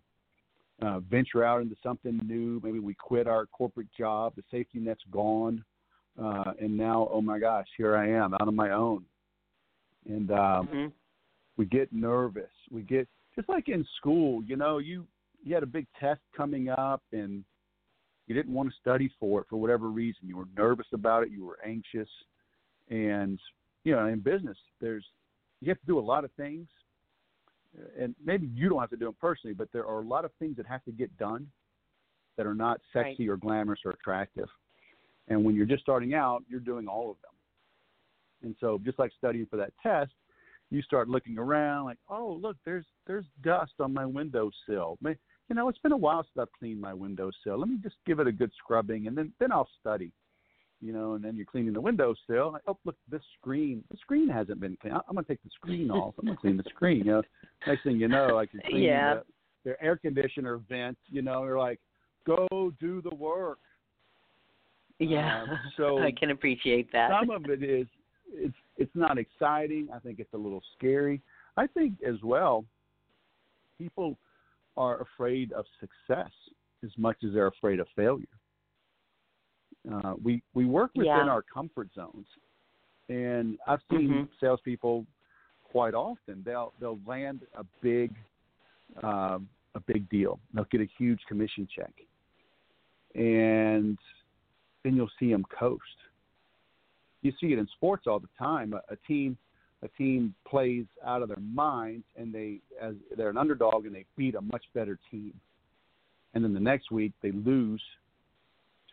uh, 0.84 1.00
venture 1.00 1.44
out 1.44 1.64
into 1.64 1.76
something 1.82 2.22
new. 2.24 2.62
Maybe 2.64 2.78
we 2.78 2.94
quit 2.94 3.28
our 3.28 3.48
corporate 3.48 3.92
job. 3.98 4.34
The 4.36 4.44
safety 4.52 4.78
net's 4.78 5.02
gone, 5.10 5.66
uh, 6.22 6.54
and 6.62 6.78
now, 6.78 7.10
oh 7.12 7.22
my 7.22 7.40
gosh, 7.40 7.68
here 7.78 7.98
I 7.98 8.10
am 8.10 8.36
out 8.36 8.48
on 8.48 8.56
my 8.56 8.70
own 8.70 9.06
and 10.08 10.32
um, 10.32 10.68
Mhm. 10.68 10.92
we 11.58 11.66
get 11.66 11.92
nervous. 11.94 12.52
We 12.72 12.82
get 12.82 13.08
just 13.36 13.50
like 13.50 13.70
in 13.70 13.86
school, 13.98 14.44
you 14.44 14.56
know, 14.56 14.78
you 14.78 15.08
you 15.44 15.54
had 15.54 15.64
a 15.64 15.68
big 15.68 15.88
test 16.00 16.22
coming 16.32 16.70
up 16.70 17.04
and 17.12 17.44
you 18.28 18.36
didn't 18.36 18.54
want 18.54 18.70
to 18.70 18.76
study 18.80 19.10
for 19.20 19.42
it 19.42 19.48
for 19.50 19.58
whatever 19.58 19.90
reason. 19.90 20.28
You 20.28 20.38
were 20.38 20.48
nervous 20.56 20.88
about 20.94 21.24
it. 21.24 21.32
You 21.32 21.46
were 21.46 21.60
anxious, 21.64 22.10
and 22.90 23.40
you 23.84 23.94
know, 23.94 24.06
in 24.08 24.20
business, 24.20 24.58
there's 24.80 25.06
you 25.62 25.70
have 25.70 25.80
to 25.80 25.86
do 25.86 26.00
a 26.00 26.02
lot 26.02 26.24
of 26.24 26.32
things, 26.34 26.68
and 27.98 28.16
maybe 28.24 28.48
you 28.48 28.70
don't 28.70 28.80
have 28.80 28.90
to 28.92 28.98
do 28.98 29.06
them 29.06 29.16
personally, 29.20 29.54
but 29.54 29.72
there 29.72 29.86
are 29.86 30.00
a 30.00 30.08
lot 30.08 30.26
of 30.26 30.32
things 30.40 30.56
that 30.58 30.66
have 30.66 30.84
to 30.86 30.92
get 30.92 31.16
done 31.18 31.52
that 32.38 32.46
are 32.46 32.56
not 32.56 32.80
sexy 32.92 33.28
or 33.30 33.38
glamorous 33.38 33.82
or 33.86 33.92
attractive. 33.92 34.50
And 35.28 35.44
when 35.44 35.56
you're 35.56 35.66
just 35.66 35.84
starting 35.84 36.14
out, 36.14 36.44
you're 36.50 36.60
doing 36.60 36.88
all 36.88 37.12
of 37.12 37.18
them. 37.22 37.33
And 38.44 38.56
so, 38.60 38.80
just 38.84 39.00
like 39.00 39.12
studying 39.18 39.46
for 39.46 39.58
that 39.58 39.74
test, 39.82 40.12
you 40.70 40.82
start 40.82 41.08
looking 41.10 41.38
around, 41.38 41.86
like, 41.86 41.98
oh, 42.10 42.38
look, 42.42 42.58
there's 42.66 42.86
there's 43.08 43.26
dust 43.44 43.74
on 43.80 43.94
my 43.94 44.06
windowsill. 44.06 44.98
You 45.50 45.56
know, 45.56 45.68
it's 45.70 45.80
been 45.80 45.92
a 45.92 45.98
while 45.98 46.24
since 46.24 46.42
I've 46.42 46.52
cleaned 46.58 46.82
my 46.82 46.94
windowsill. 46.94 47.60
Let 47.60 47.70
me 47.70 47.78
just 47.82 47.96
give 48.06 48.20
it 48.20 48.28
a 48.28 48.32
good 48.32 48.52
scrubbing, 48.58 49.08
and 49.08 49.18
then 49.18 49.32
then 49.40 49.52
I'll 49.52 49.70
study. 49.80 50.12
You 50.82 50.92
know, 50.92 51.14
and 51.14 51.24
then 51.24 51.38
you're 51.38 51.46
cleaning 51.46 51.72
the 51.72 51.80
windowsill. 51.80 52.52
Like, 52.52 52.64
oh, 52.68 52.78
look, 52.84 52.98
this 53.10 53.22
screen, 53.40 53.84
the 53.90 53.98
screen 53.98 54.28
hasn't 54.28 54.60
been 54.60 54.76
cleaned. 54.82 54.98
I'm 55.08 55.16
gonna 55.16 55.26
take 55.26 55.42
the 55.44 55.50
screen 55.52 55.90
off. 55.90 56.16
I'm 56.20 56.26
gonna 56.26 56.38
clean 56.38 56.58
the 56.58 56.64
screen. 56.64 57.00
You 57.00 57.04
know, 57.06 57.24
next 57.66 57.84
thing 57.84 57.98
you 57.98 58.10
know, 58.10 58.28
like 58.36 58.50
you're 58.52 58.64
cleaning 58.64 58.84
Yeah. 58.84 59.14
the, 59.16 59.24
their 59.64 59.82
air 59.84 59.96
conditioner 59.96 60.58
vent. 60.68 60.98
You 61.08 61.22
know, 61.22 61.46
you're 61.46 61.60
like, 61.60 61.80
go 62.26 62.74
do 62.80 63.02
the 63.02 63.16
work. 63.16 63.60
Yeah. 65.00 65.44
Um, 65.44 65.60
so 65.78 65.98
I 66.04 66.12
can 66.12 66.32
appreciate 66.32 66.92
that. 66.92 67.12
some 67.12 67.30
of 67.30 67.46
it 67.46 67.64
is 67.64 67.88
it's 68.34 68.56
it's 68.78 68.96
not 68.96 69.18
exciting. 69.18 69.88
I 69.94 70.00
think 70.00 70.20
it's 70.20 70.34
a 70.34 70.38
little 70.38 70.62
scary. 70.78 71.22
I 71.58 71.68
think 71.68 71.94
as 72.06 72.22
well, 72.24 72.66
people 73.78 74.18
are 74.76 75.02
afraid 75.02 75.52
of 75.54 75.66
success 75.80 76.32
as 76.84 76.90
much 76.98 77.18
as 77.24 77.34
they're 77.34 77.48
afraid 77.48 77.80
of 77.80 77.88
failure. 77.96 78.26
Uh, 79.92 80.14
we 80.24 80.42
we 80.54 80.66
work 80.66 80.92
within 80.96 81.08
Yeah. 81.08 81.30
our 81.30 81.42
comfort 81.42 81.90
zones, 81.94 82.28
and 83.10 83.60
I've 83.68 83.82
seen 83.90 84.10
Mhm. 84.10 84.30
salespeople 84.40 85.06
quite 85.64 85.94
often. 85.94 86.42
They'll 86.44 86.74
they'll 86.80 87.00
land 87.06 87.46
a 87.56 87.64
big 87.82 88.16
um, 89.02 89.50
a 89.76 89.80
big 89.80 90.08
deal. 90.10 90.40
They'll 90.54 90.66
get 90.66 90.82
a 90.82 90.90
huge 90.98 91.24
commission 91.26 91.68
check, 91.68 91.94
and 93.16 93.98
then 94.84 94.96
you'll 94.96 95.12
see 95.20 95.32
them 95.32 95.44
coast 95.46 95.98
you 97.24 97.32
see 97.40 97.48
it 97.48 97.60
in 97.60 97.68
sports 97.76 98.06
all 98.06 98.20
the 98.20 98.30
time. 98.38 98.74
A, 98.74 98.94
a 98.94 98.98
team 99.08 99.38
a 99.82 99.88
team 99.98 100.34
plays 100.48 100.86
out 101.06 101.22
of 101.22 101.28
their 101.28 101.42
minds 101.42 102.06
and 102.16 102.34
they 102.34 102.60
as 102.82 102.94
they're 103.18 103.30
an 103.30 103.38
underdog 103.38 103.86
and 103.86 103.94
they 103.94 104.06
beat 104.16 104.36
a 104.36 104.42
much 104.42 104.64
better 104.74 104.98
team. 105.12 105.34
And 106.34 106.44
then 106.44 106.54
the 106.54 106.60
next 106.60 106.90
week 106.90 107.12
they 107.22 107.32
lose 107.32 107.82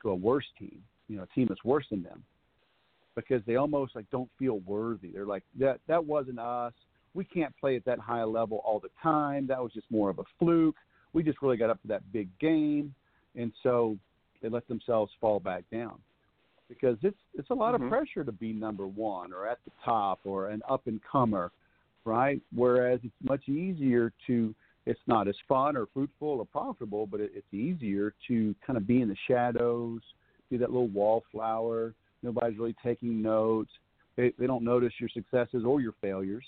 to 0.02 0.10
a 0.10 0.14
worse 0.14 0.46
team, 0.58 0.82
you 1.08 1.16
know, 1.16 1.22
a 1.22 1.34
team 1.34 1.46
that's 1.48 1.64
worse 1.64 1.86
than 1.90 2.02
them. 2.02 2.24
Because 3.14 3.42
they 3.46 3.56
almost 3.56 3.94
like 3.94 4.10
don't 4.10 4.30
feel 4.38 4.60
worthy. 4.60 5.10
They're 5.10 5.26
like 5.26 5.44
that 5.58 5.80
that 5.86 6.04
wasn't 6.04 6.38
us. 6.38 6.72
We 7.14 7.24
can't 7.24 7.56
play 7.56 7.76
at 7.76 7.84
that 7.84 7.98
high 7.98 8.24
level 8.24 8.60
all 8.64 8.80
the 8.80 8.90
time. 9.02 9.46
That 9.46 9.62
was 9.62 9.72
just 9.72 9.90
more 9.90 10.10
of 10.10 10.18
a 10.18 10.24
fluke. 10.38 10.76
We 11.12 11.22
just 11.22 11.42
really 11.42 11.56
got 11.56 11.70
up 11.70 11.82
to 11.82 11.88
that 11.88 12.12
big 12.12 12.28
game. 12.38 12.94
And 13.36 13.52
so 13.62 13.96
they 14.42 14.48
let 14.48 14.66
themselves 14.68 15.12
fall 15.20 15.40
back 15.40 15.64
down 15.72 15.98
because 16.70 16.96
it's 17.02 17.18
it's 17.34 17.50
a 17.50 17.54
lot 17.54 17.74
Mhm. 17.74 17.82
of 17.82 17.88
pressure 17.90 18.24
to 18.24 18.32
be 18.32 18.52
number 18.52 18.86
one 18.86 19.32
or 19.34 19.46
at 19.46 19.62
the 19.64 19.72
top 19.84 20.20
or 20.24 20.48
an 20.48 20.62
up 20.68 20.86
and 20.86 21.02
comer, 21.02 21.50
right? 22.04 22.40
Whereas 22.54 23.00
it's 23.04 23.20
much 23.22 23.46
easier 23.48 24.12
to 24.28 24.54
it's 24.86 25.06
not 25.06 25.28
as 25.28 25.38
fun 25.40 25.76
or 25.76 25.86
fruitful 25.86 26.28
or 26.28 26.46
profitable, 26.46 27.06
but 27.06 27.20
it, 27.20 27.32
it's 27.34 27.52
easier 27.52 28.14
to 28.28 28.54
kind 28.66 28.76
of 28.78 28.86
be 28.86 29.02
in 29.02 29.08
the 29.08 29.16
shadows, 29.26 30.00
be 30.48 30.56
that 30.56 30.70
little 30.70 30.88
wallflower. 30.88 31.94
Nobody's 32.22 32.58
really 32.58 32.76
taking 32.82 33.20
notes. 33.20 33.70
They 34.16 34.30
they 34.38 34.46
don't 34.46 34.64
notice 34.64 34.98
your 35.00 35.10
successes 35.10 35.64
or 35.64 35.80
your 35.80 35.92
failures, 36.00 36.46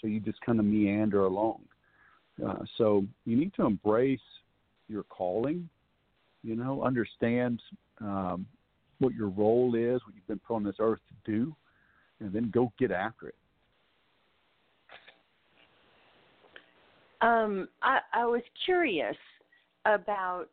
so 0.00 0.06
you 0.06 0.18
just 0.18 0.40
kind 0.40 0.58
of 0.58 0.64
meander 0.64 1.24
along. 1.26 1.60
Uh, 2.44 2.64
so 2.78 3.06
you 3.26 3.36
need 3.36 3.54
to 3.54 3.64
embrace 3.66 4.42
your 4.88 5.04
calling. 5.04 5.68
You 6.42 6.56
know, 6.56 6.82
understand 6.82 7.62
um, 8.00 8.46
what 9.04 9.14
your 9.14 9.28
role 9.28 9.74
is, 9.74 10.00
what 10.04 10.14
you've 10.14 10.26
been 10.26 10.40
put 10.40 10.56
on 10.56 10.64
this 10.64 10.76
earth 10.78 11.00
to 11.08 11.30
do, 11.30 11.54
and 12.20 12.32
then 12.32 12.50
go 12.52 12.72
get 12.78 12.90
after 12.90 13.28
it. 13.28 13.34
Um, 17.20 17.68
I, 17.82 18.00
I 18.12 18.26
was 18.26 18.42
curious 18.64 19.16
about 19.86 20.48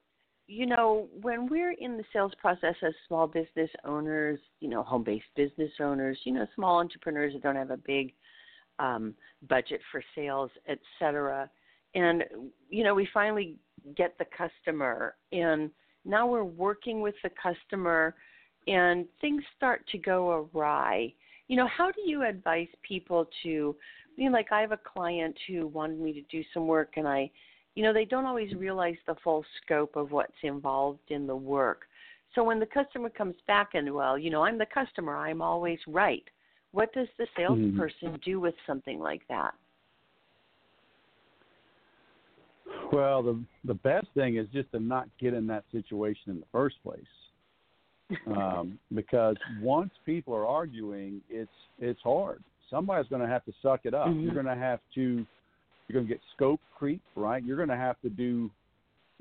you 0.51 0.65
know, 0.65 1.07
when 1.21 1.47
we're 1.47 1.71
in 1.79 1.95
the 1.95 2.03
sales 2.11 2.33
process 2.41 2.75
as 2.85 2.93
small 3.07 3.25
business 3.25 3.69
owners, 3.85 4.37
you 4.59 4.67
know, 4.67 4.83
home 4.83 5.01
based 5.01 5.23
business 5.33 5.71
owners, 5.79 6.17
you 6.25 6.33
know, 6.33 6.45
small 6.55 6.79
entrepreneurs 6.79 7.31
that 7.31 7.41
don't 7.41 7.55
have 7.55 7.71
a 7.71 7.77
big 7.77 8.11
um, 8.77 9.13
budget 9.47 9.79
for 9.93 10.03
sales, 10.13 10.51
et 10.67 10.79
cetera. 10.99 11.49
And, 11.95 12.25
you 12.69 12.83
know, 12.83 12.93
we 12.93 13.07
finally 13.13 13.55
get 13.95 14.17
the 14.17 14.25
customer, 14.37 15.15
and 15.31 15.71
now 16.03 16.27
we're 16.27 16.43
working 16.43 16.99
with 16.99 17.15
the 17.23 17.29
customer, 17.41 18.15
and 18.67 19.05
things 19.19 19.43
start 19.57 19.85
to 19.91 19.97
go 19.97 20.47
awry. 20.53 21.13
You 21.47 21.57
know, 21.57 21.67
how 21.67 21.91
do 21.91 22.01
you 22.05 22.23
advise 22.23 22.67
people 22.87 23.27
to, 23.43 23.75
you 24.15 24.29
know, 24.29 24.31
like 24.31 24.51
I 24.51 24.61
have 24.61 24.71
a 24.71 24.77
client 24.77 25.37
who 25.47 25.67
wanted 25.67 25.99
me 25.99 26.13
to 26.13 26.21
do 26.23 26.43
some 26.53 26.67
work, 26.67 26.93
and 26.97 27.07
I, 27.07 27.29
you 27.75 27.83
know, 27.83 27.93
they 27.93 28.05
don't 28.05 28.25
always 28.25 28.53
realize 28.55 28.95
the 29.07 29.15
full 29.23 29.43
scope 29.63 29.95
of 29.95 30.11
what's 30.11 30.31
involved 30.43 31.09
in 31.09 31.27
the 31.27 31.35
work. 31.35 31.83
So 32.35 32.43
when 32.43 32.59
the 32.59 32.65
customer 32.65 33.09
comes 33.09 33.35
back 33.47 33.71
and, 33.73 33.93
well, 33.93 34.17
you 34.17 34.29
know, 34.29 34.43
I'm 34.43 34.57
the 34.57 34.65
customer, 34.65 35.17
I'm 35.17 35.41
always 35.41 35.79
right. 35.87 36.23
What 36.71 36.93
does 36.93 37.07
the 37.17 37.27
Mm-hmm. 37.37 37.77
salesperson 37.77 38.19
do 38.23 38.39
with 38.39 38.55
something 38.65 38.99
like 38.99 39.21
that? 39.27 39.53
Well, 42.93 43.23
the 43.23 43.39
the 43.63 43.73
best 43.73 44.07
thing 44.13 44.35
is 44.35 44.47
just 44.51 44.71
to 44.73 44.79
not 44.79 45.07
get 45.17 45.33
in 45.33 45.47
that 45.47 45.63
situation 45.71 46.31
in 46.31 46.39
the 46.39 46.45
first 46.51 46.75
place, 46.83 47.01
um, 48.27 48.79
because 48.93 49.35
once 49.59 49.91
people 50.05 50.33
are 50.33 50.45
arguing, 50.45 51.21
it's 51.29 51.51
it's 51.79 52.01
hard. 52.01 52.43
Somebody's 52.69 53.09
going 53.09 53.21
to 53.21 53.27
have 53.27 53.43
to 53.45 53.53
suck 53.61 53.81
it 53.85 53.93
up. 53.93 54.07
Mhm. 54.07 54.23
You're 54.23 54.33
going 54.33 54.45
to 54.45 54.55
have 54.55 54.79
to 54.95 55.25
you're 55.87 55.93
going 55.93 56.07
to 56.07 56.13
get 56.13 56.21
scope 56.35 56.61
creep, 56.77 57.01
right? 57.15 57.43
You're 57.43 57.57
going 57.57 57.69
to 57.69 57.75
have 57.75 57.99
to 58.01 58.09
do 58.09 58.49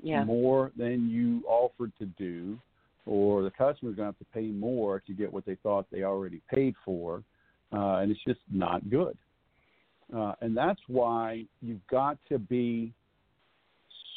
Yeah. 0.03 0.23
more 0.23 0.71
than 0.77 1.09
you 1.09 1.43
offered 1.47 1.91
to 1.99 2.05
do, 2.17 2.57
or 3.05 3.43
the 3.43 3.51
customer's 3.51 3.95
going 3.95 4.07
to 4.07 4.13
have 4.13 4.19
to 4.19 4.33
pay 4.33 4.47
more 4.47 4.99
to 5.01 5.13
get 5.13 5.31
what 5.31 5.45
they 5.45 5.55
thought 5.55 5.85
they 5.91 6.03
already 6.03 6.41
paid 6.49 6.75
for, 6.85 7.23
uh, 7.73 7.97
and 7.97 8.11
it's 8.11 8.23
just 8.23 8.39
not 8.49 8.89
good. 8.89 9.17
Uh, 10.13 10.33
and 10.41 10.55
that's 10.55 10.81
why 10.87 11.45
you've 11.61 11.85
got 11.87 12.17
to 12.29 12.39
be 12.39 12.91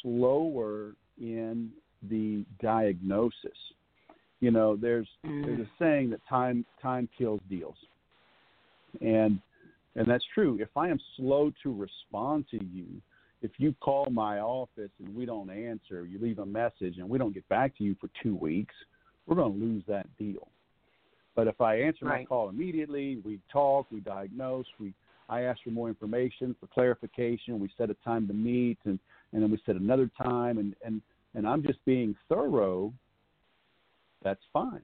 slower 0.01 0.95
in 1.19 1.71
the 2.09 2.43
diagnosis. 2.61 3.57
You 4.41 4.51
know, 4.51 4.75
there's 4.75 5.07
there's 5.23 5.59
mm. 5.59 5.61
a 5.61 5.69
saying 5.79 6.09
that 6.11 6.19
time 6.27 6.65
time 6.81 7.07
kills 7.17 7.41
deals, 7.49 7.75
and 9.01 9.39
and 9.95 10.07
that's 10.07 10.25
true. 10.33 10.57
If 10.59 10.75
I 10.75 10.89
am 10.89 10.99
slow 11.15 11.51
to 11.63 11.73
respond 11.73 12.45
to 12.51 12.59
you, 12.65 12.85
if 13.41 13.51
you 13.57 13.73
call 13.79 14.07
my 14.11 14.39
office 14.39 14.91
and 14.99 15.15
we 15.15 15.25
don't 15.25 15.49
answer, 15.49 16.05
you 16.05 16.19
leave 16.19 16.39
a 16.39 16.45
message 16.45 16.97
and 16.97 17.07
we 17.07 17.17
don't 17.17 17.33
get 17.33 17.47
back 17.47 17.77
to 17.77 17.83
you 17.83 17.95
for 18.01 18.09
two 18.21 18.35
weeks, 18.35 18.73
we're 19.25 19.35
going 19.35 19.53
to 19.53 19.65
lose 19.65 19.83
that 19.87 20.05
deal. 20.17 20.47
But 21.35 21.47
if 21.47 21.59
I 21.59 21.75
answer 21.81 22.05
my 22.05 22.25
call 22.25 22.49
immediately, 22.49 23.21
we 23.25 23.39
talk, 23.51 23.87
we 23.91 23.99
diagnose, 23.99 24.65
we 24.79 24.93
I 25.27 25.41
ask 25.41 25.61
for 25.63 25.71
more 25.71 25.89
information 25.89 26.55
for 26.59 26.67
clarification, 26.67 27.59
we 27.59 27.69
set 27.77 27.89
a 27.89 27.95
time 28.05 28.27
to 28.27 28.33
meet, 28.33 28.77
and 28.85 28.99
and 29.33 29.43
then 29.43 29.51
we 29.51 29.59
set 29.65 29.75
another 29.75 30.09
time, 30.17 30.57
and 30.57 30.75
and 30.85 31.01
and 31.33 31.47
I'm 31.47 31.63
just 31.63 31.83
being 31.85 32.15
thorough. 32.29 32.93
That's 34.25 34.41
fine. 34.51 34.81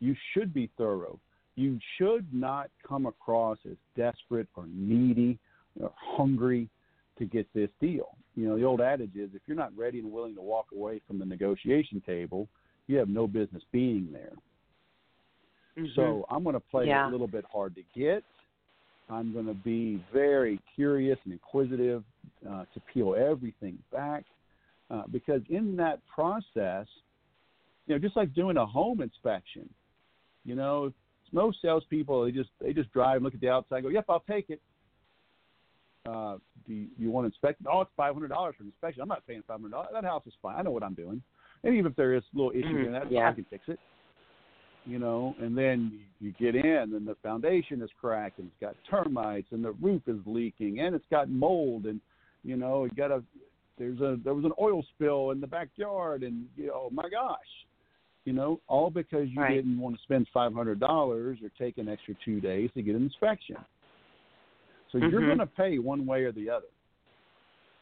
You 0.00 0.16
should 0.32 0.54
be 0.54 0.70
thorough. 0.78 1.18
You 1.56 1.78
should 1.98 2.26
not 2.32 2.70
come 2.88 3.04
across 3.04 3.58
as 3.70 3.76
desperate 3.94 4.48
or 4.56 4.64
needy 4.72 5.38
or 5.78 5.92
hungry 5.96 6.70
to 7.18 7.26
get 7.26 7.46
this 7.54 7.68
deal. 7.80 8.16
You 8.36 8.48
know, 8.48 8.56
the 8.56 8.64
old 8.64 8.80
adage 8.80 9.16
is 9.16 9.30
if 9.34 9.42
you're 9.46 9.56
not 9.56 9.76
ready 9.76 9.98
and 9.98 10.10
willing 10.10 10.34
to 10.36 10.40
walk 10.40 10.66
away 10.74 11.02
from 11.06 11.18
the 11.18 11.26
negotiation 11.26 12.00
table, 12.06 12.48
you 12.86 12.96
have 12.96 13.08
no 13.08 13.26
business 13.26 13.62
being 13.70 14.08
there. 14.10 14.32
So 15.94 16.26
I'm 16.30 16.42
going 16.42 16.54
to 16.54 16.60
play 16.60 16.86
Yeah. 16.86 17.08
a 17.08 17.10
little 17.10 17.26
bit 17.26 17.44
hard 17.52 17.74
to 17.74 17.82
get. 17.94 18.22
I'm 19.10 19.32
going 19.32 19.46
to 19.46 19.54
be 19.54 20.02
very 20.12 20.58
curious 20.74 21.18
and 21.24 21.32
inquisitive 21.32 22.04
uh, 22.48 22.64
to 22.72 22.80
peel 22.92 23.14
everything 23.14 23.78
back 23.90 24.24
uh, 24.90 25.02
because 25.10 25.42
in 25.50 25.76
that 25.76 26.00
process, 26.06 26.86
you 27.86 27.94
know, 27.94 27.98
just 27.98 28.16
like 28.16 28.32
doing 28.34 28.56
a 28.56 28.66
home 28.66 29.00
inspection, 29.00 29.68
you 30.44 30.54
know, 30.54 30.92
most 31.32 31.58
salespeople 31.62 32.24
they 32.24 32.30
just 32.30 32.50
they 32.60 32.72
just 32.72 32.92
drive 32.92 33.16
and 33.16 33.24
look 33.24 33.34
at 33.34 33.40
the 33.40 33.48
outside, 33.48 33.76
and 33.76 33.84
go, 33.84 33.90
"Yep, 33.90 34.04
I'll 34.08 34.24
take 34.28 34.50
it." 34.50 34.60
Uh, 36.04 36.36
do 36.66 36.74
you, 36.74 36.88
you 36.98 37.10
want 37.10 37.24
to 37.24 37.28
inspect? 37.28 37.60
it? 37.60 37.66
Oh, 37.70 37.80
it's 37.80 37.90
five 37.96 38.14
hundred 38.14 38.28
dollars 38.28 38.54
for 38.58 38.64
inspection. 38.64 39.02
I'm 39.02 39.08
not 39.08 39.26
paying 39.26 39.42
five 39.46 39.60
hundred 39.60 39.72
dollars. 39.72 39.90
That 39.92 40.04
house 40.04 40.26
is 40.26 40.34
fine. 40.42 40.56
I 40.56 40.62
know 40.62 40.70
what 40.70 40.82
I'm 40.82 40.94
doing. 40.94 41.22
And 41.64 41.74
even 41.74 41.90
if 41.90 41.96
there 41.96 42.14
is 42.14 42.24
little 42.34 42.50
issues 42.50 42.72
Mhm, 42.72 42.86
in 42.86 42.92
that, 42.92 43.10
yeah. 43.10 43.28
I 43.28 43.32
can 43.32 43.44
fix 43.44 43.68
it. 43.68 43.78
You 44.84 44.98
know, 44.98 45.36
and 45.40 45.56
then 45.56 45.92
you, 45.92 46.28
you 46.28 46.32
get 46.32 46.56
in, 46.56 46.94
and 46.94 47.06
the 47.06 47.14
foundation 47.22 47.80
is 47.82 47.90
cracked, 48.00 48.38
and 48.38 48.48
it's 48.48 48.60
got 48.60 48.74
termites, 48.90 49.46
and 49.52 49.64
the 49.64 49.72
roof 49.72 50.02
is 50.08 50.18
leaking, 50.26 50.80
and 50.80 50.94
it's 50.94 51.06
got 51.08 51.30
mold, 51.30 51.86
and 51.86 52.00
you 52.42 52.56
know, 52.56 52.84
it 52.84 52.96
got 52.96 53.12
a 53.12 53.22
there's 53.78 54.00
a 54.00 54.18
there 54.24 54.34
was 54.34 54.44
an 54.44 54.52
oil 54.60 54.84
spill 54.94 55.30
in 55.30 55.40
the 55.40 55.46
backyard, 55.46 56.24
and 56.24 56.46
you 56.56 56.66
know, 56.66 56.88
my 56.92 57.08
gosh, 57.08 57.38
you 58.24 58.32
know, 58.32 58.60
all 58.68 58.90
because 58.90 59.28
you 59.30 59.40
Right. 59.40 59.54
didn't 59.54 59.78
want 59.78 59.96
to 59.96 60.02
spend 60.02 60.28
five 60.32 60.52
hundred 60.52 60.78
dollars 60.80 61.38
or 61.42 61.50
take 61.58 61.78
an 61.78 61.88
extra 61.88 62.14
two 62.24 62.40
days 62.40 62.70
to 62.74 62.82
get 62.82 62.94
an 62.94 63.02
inspection. 63.02 63.56
So 64.90 64.98
you're 64.98 65.20
Mhm. 65.20 65.26
going 65.26 65.38
to 65.38 65.46
pay 65.46 65.78
one 65.78 66.06
way 66.06 66.24
or 66.24 66.32
the 66.32 66.50
other. 66.50 66.68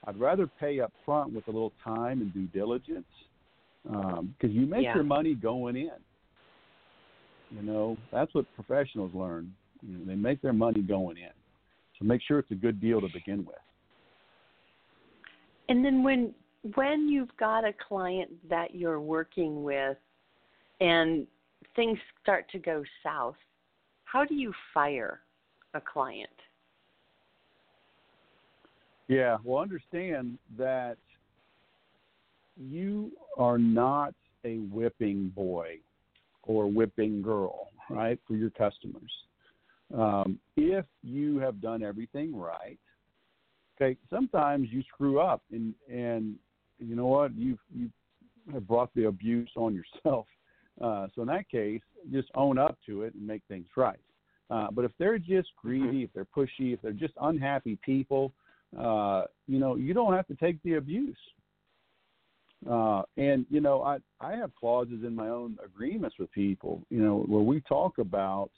I'd 0.05 0.17
rather 0.17 0.47
pay 0.47 0.81
up 0.81 0.93
front 1.05 1.33
with 1.33 1.47
a 1.49 1.51
little 1.51 1.73
time 1.83 2.23
and 2.23 2.33
due 2.33 2.47
diligence 2.47 3.09
because 3.83 4.51
you 4.51 4.67
make 4.67 4.85
Yeah. 4.85 4.95
your 4.95 5.05
money 5.05 5.35
going 5.35 5.77
in. 5.77 6.05
You 7.51 7.63
know, 7.63 7.99
that's 8.11 8.33
what 8.35 8.51
professionals 8.55 9.13
learn. 9.15 9.55
You 9.83 9.99
know, 9.99 10.05
they 10.05 10.15
make 10.15 10.41
their 10.41 10.53
money 10.53 10.83
going 10.83 11.17
in. 11.17 11.33
So 11.99 12.05
make 12.05 12.23
sure 12.23 12.39
it's 12.39 12.51
a 12.51 12.55
good 12.55 12.81
deal 12.81 13.01
to 13.01 13.09
begin 13.09 13.45
with. 13.45 13.59
And 15.69 15.85
then 15.85 16.03
when 16.03 16.35
when 16.75 17.09
you've 17.09 17.35
got 17.39 17.65
a 17.65 17.73
client 17.73 18.31
that 18.49 18.75
you're 18.75 19.01
working 19.01 19.63
with 19.63 19.97
and 20.81 21.27
things 21.77 21.99
start 22.23 22.47
to 22.51 22.59
go 22.59 22.83
south, 23.03 23.37
how 24.05 24.25
do 24.25 24.35
you 24.35 24.53
fire 24.75 25.21
a 25.75 25.81
client? 25.81 26.29
Yeah, 29.09 29.39
well, 29.45 29.63
understand 29.63 30.39
that 30.57 30.97
you 32.57 33.13
are 33.37 33.59
not 33.59 34.15
a 34.45 34.59
whipping 34.59 35.29
boy 35.35 35.79
or 36.45 36.67
whipping 36.67 37.23
girl, 37.23 37.69
right, 37.89 38.19
for 38.27 38.35
your 38.35 38.51
customers. 38.51 39.11
Um, 39.93 40.39
if 40.57 40.85
you 41.03 41.39
have 41.39 41.61
done 41.61 41.83
everything 41.83 42.35
right, 42.35 42.79
okay, 43.77 43.97
sometimes 44.09 44.69
you 44.71 44.83
screw 44.95 45.21
up, 45.21 45.43
and 45.51 45.75
and 45.93 46.37
you 46.79 46.95
know 46.95 47.07
what, 47.07 47.35
you 47.35 47.59
you 47.75 47.91
have 48.53 48.67
brought 48.67 48.95
the 48.95 49.07
abuse 49.07 49.51
on 49.57 49.75
yourself. 49.75 50.27
Uh, 50.81 51.09
so 51.15 51.23
in 51.23 51.29
that 51.29 51.49
case, 51.49 51.83
just 52.11 52.29
own 52.35 52.59
up 52.59 52.79
to 52.87 53.03
it 53.03 53.15
and 53.15 53.27
make 53.27 53.43
things 53.49 53.67
right. 53.77 54.01
Uh, 54.51 54.69
but 54.73 54.85
if 54.85 54.91
they're 54.99 55.19
just 55.19 55.49
greedy, 55.57 56.03
if 56.03 56.11
they're 56.13 56.25
pushy, 56.25 56.75
if 56.75 56.83
they're 56.83 56.93
just 56.93 57.15
unhappy 57.21 57.79
people, 57.85 58.33
uh, 58.79 59.23
you 59.47 59.59
know, 59.59 59.77
you 59.77 59.95
don't 59.95 60.15
have 60.15 60.27
to 60.27 60.35
take 60.35 60.61
the 60.63 60.75
abuse. 60.75 61.17
Uh, 62.69 63.03
and 63.17 63.47
you 63.49 63.61
know, 63.61 63.83
I 63.83 63.99
I 64.21 64.33
have 64.33 64.55
clauses 64.55 65.03
in 65.05 65.15
my 65.15 65.29
own 65.29 65.57
agreements 65.65 66.17
with 66.19 66.31
people, 66.33 66.83
you 66.91 67.01
know, 67.01 67.25
where 67.27 67.43
we 67.43 67.61
talk 67.63 67.99
about 67.99 68.51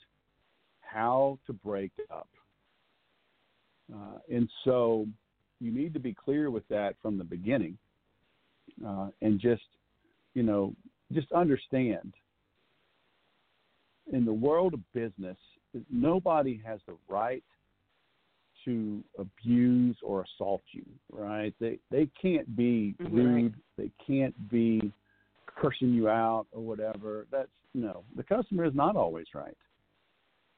how 0.81 1.39
to 1.47 1.53
break 1.53 1.91
up. 2.11 2.27
Uh, 3.93 4.17
and 4.29 4.49
so 4.65 5.07
you 5.61 5.71
need 5.71 5.93
to 5.93 5.99
be 5.99 6.13
clear 6.13 6.51
with 6.51 6.67
that 6.67 6.95
from 7.01 7.17
the 7.17 7.23
beginning, 7.23 7.77
uh, 8.85 9.07
and 9.21 9.39
just 9.39 9.63
you 10.33 10.43
know, 10.43 10.73
just 11.13 11.31
understand. 11.31 12.13
In 14.11 14.25
the 14.25 14.33
world 14.33 14.73
of 14.73 14.81
business, 14.93 15.37
nobody 15.89 16.61
has 16.65 16.79
the 16.87 16.95
right 17.07 17.43
to 18.65 19.03
abuse 19.17 19.97
or 20.03 20.23
assault 20.23 20.61
you, 20.71 20.85
right? 21.11 21.53
They 21.59 21.79
they 21.91 22.09
can't 22.21 22.55
be 22.55 22.95
rude, 22.99 23.55
they 23.77 23.91
can't 24.05 24.35
be 24.49 24.91
cursing 25.45 25.93
you 25.93 26.09
out 26.09 26.47
or 26.51 26.61
whatever. 26.61 27.27
That's 27.31 27.49
no. 27.73 28.03
The 28.15 28.23
customer 28.23 28.65
is 28.65 28.75
not 28.75 28.95
always 28.95 29.27
right. 29.33 29.57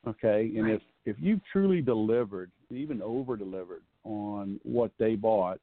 Okay? 0.08 0.52
And 0.56 0.65
Right. 0.65 0.76
if 0.76 0.82
if 1.06 1.20
you've 1.20 1.44
truly 1.52 1.82
delivered, 1.82 2.52
even 2.70 3.02
over 3.02 3.38
delivered 3.38 3.84
on 4.04 4.60
what 4.63 4.91
they 4.98 5.15
bought 5.15 5.62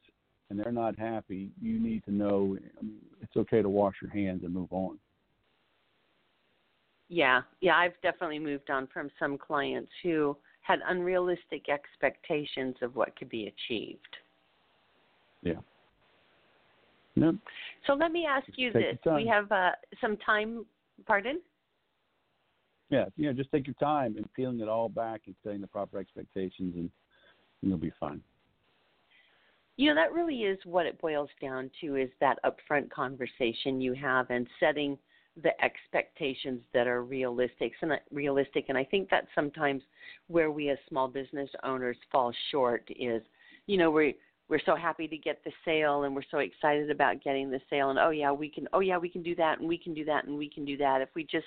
and 0.52 0.60
they're 0.60 0.70
not 0.70 0.98
happy, 0.98 1.50
you 1.62 1.80
need 1.80 2.04
to 2.04 2.12
know 2.12 2.58
I 2.78 2.82
mean, 2.84 2.98
it's 3.22 3.34
okay 3.38 3.62
to 3.62 3.70
wash 3.70 3.94
your 4.02 4.10
hands 4.10 4.44
and 4.44 4.52
move 4.52 4.70
on. 4.70 4.98
Yeah, 7.08 7.40
yeah, 7.62 7.76
I've 7.76 7.98
definitely 8.02 8.38
moved 8.38 8.68
on 8.68 8.86
from 8.92 9.08
some 9.18 9.38
clients 9.38 9.90
who 10.02 10.36
had 10.60 10.80
unrealistic 10.86 11.70
expectations 11.70 12.76
of 12.82 12.94
what 12.94 13.16
could 13.16 13.30
be 13.30 13.46
achieved. 13.46 14.00
Yeah. 15.42 15.54
Yep. 17.14 17.34
So 17.86 17.94
let 17.94 18.12
me 18.12 18.26
ask 18.28 18.46
you 18.56 18.72
this: 18.72 18.98
We 19.06 19.26
have 19.26 19.50
uh, 19.50 19.70
some 20.02 20.18
time. 20.18 20.66
Pardon? 21.06 21.40
Yeah, 22.90 23.06
you 23.16 23.26
know, 23.26 23.32
just 23.32 23.50
take 23.52 23.66
your 23.66 23.74
time 23.74 24.16
and 24.18 24.30
peeling 24.34 24.60
it 24.60 24.68
all 24.68 24.90
back 24.90 25.22
and 25.26 25.34
setting 25.42 25.62
the 25.62 25.66
proper 25.66 25.98
expectations, 25.98 26.74
and 26.76 26.90
you'll 27.62 27.78
be 27.78 27.92
fine. 27.98 28.20
You 29.76 29.88
know, 29.88 29.94
that 29.94 30.12
really 30.12 30.42
is 30.42 30.58
what 30.64 30.86
it 30.86 31.00
boils 31.00 31.30
down 31.40 31.70
to: 31.80 31.96
is 31.96 32.10
that 32.20 32.38
upfront 32.44 32.90
conversation 32.90 33.80
you 33.80 33.94
have 33.94 34.30
and 34.30 34.46
setting 34.60 34.98
the 35.42 35.52
expectations 35.64 36.60
that 36.74 36.86
are 36.86 37.02
realistic 37.02 37.72
and 37.80 37.92
realistic. 38.10 38.66
And 38.68 38.76
I 38.76 38.84
think 38.84 39.08
that's 39.08 39.28
sometimes 39.34 39.82
where 40.26 40.50
we 40.50 40.68
as 40.68 40.78
small 40.88 41.08
business 41.08 41.48
owners 41.64 41.96
fall 42.10 42.32
short. 42.50 42.86
Is 42.90 43.22
you 43.66 43.78
know 43.78 43.90
we're 43.90 44.12
we're 44.48 44.60
so 44.66 44.76
happy 44.76 45.08
to 45.08 45.16
get 45.16 45.42
the 45.44 45.52
sale 45.64 46.02
and 46.02 46.14
we're 46.14 46.22
so 46.30 46.38
excited 46.38 46.90
about 46.90 47.22
getting 47.22 47.50
the 47.50 47.60
sale 47.70 47.88
and 47.88 47.98
oh 47.98 48.10
yeah 48.10 48.30
we 48.30 48.50
can 48.50 48.68
oh 48.74 48.80
yeah 48.80 48.98
we 48.98 49.08
can 49.08 49.22
do 49.22 49.34
that 49.34 49.58
and 49.58 49.66
we 49.66 49.78
can 49.78 49.94
do 49.94 50.04
that 50.04 50.26
and 50.26 50.36
we 50.36 50.48
can 50.50 50.64
do 50.64 50.76
that 50.76 51.00
if 51.00 51.08
we 51.14 51.24
just 51.24 51.46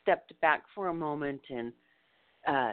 stepped 0.00 0.32
back 0.40 0.64
for 0.74 0.88
a 0.88 0.94
moment 0.94 1.40
and 1.50 1.72
uh 2.48 2.72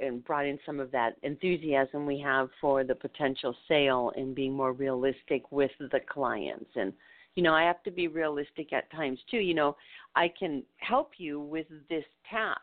and 0.00 0.24
brought 0.24 0.46
in 0.46 0.58
some 0.66 0.80
of 0.80 0.90
that 0.90 1.16
enthusiasm 1.22 2.06
we 2.06 2.18
have 2.18 2.48
for 2.60 2.84
the 2.84 2.94
potential 2.94 3.54
sale 3.68 4.12
and 4.16 4.34
being 4.34 4.52
more 4.52 4.72
realistic 4.72 5.50
with 5.52 5.70
the 5.78 6.00
clients. 6.08 6.70
And 6.74 6.92
you 7.34 7.42
know 7.42 7.52
i 7.54 7.62
have 7.64 7.82
to 7.82 7.90
be 7.90 8.08
realistic 8.08 8.72
at 8.72 8.90
times 8.90 9.18
too. 9.30 9.38
You 9.38 9.54
know 9.54 9.76
i 10.16 10.30
can 10.38 10.62
help 10.78 11.12
you 11.18 11.40
with 11.40 11.66
this 11.88 12.04
task 12.30 12.58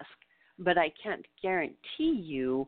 but 0.60 0.78
i 0.78 0.92
can't 1.02 1.26
guarantee 1.42 1.78
you 2.00 2.68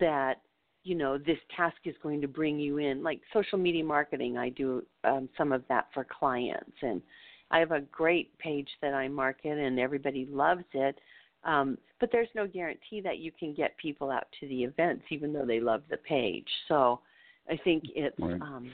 that 0.00 0.42
you 0.84 0.94
know 0.94 1.18
this 1.18 1.38
task 1.56 1.76
is 1.84 1.94
going 2.02 2.20
to 2.20 2.28
bring 2.28 2.58
you 2.58 2.78
in. 2.78 3.02
Like 3.02 3.20
social 3.32 3.58
media 3.58 3.84
marketing 3.84 4.36
i 4.36 4.48
do 4.50 4.84
um, 5.04 5.28
some 5.36 5.52
of 5.52 5.62
that 5.68 5.88
for 5.94 6.04
clients. 6.04 6.76
And 6.82 7.02
i 7.50 7.58
have 7.58 7.72
a 7.72 7.80
great 7.80 8.36
page 8.38 8.68
that 8.82 8.94
i 8.94 9.08
market 9.08 9.58
and 9.58 9.78
everybody 9.78 10.26
loves 10.30 10.64
it 10.74 10.98
um, 11.44 11.78
but 12.00 12.10
there's 12.12 12.28
no 12.34 12.46
guarantee 12.46 13.00
that 13.00 13.18
you 13.18 13.32
can 13.38 13.54
get 13.54 13.76
people 13.76 14.10
out 14.10 14.26
to 14.40 14.48
the 14.48 14.64
events 14.64 15.04
even 15.10 15.32
though 15.32 15.46
they 15.46 15.60
love 15.60 15.82
the 15.90 15.96
page 15.98 16.48
so 16.68 17.00
i 17.48 17.58
think 17.64 17.84
it's 17.94 18.18
Right. 18.18 18.40
um, 18.40 18.70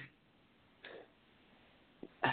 uh, 2.22 2.28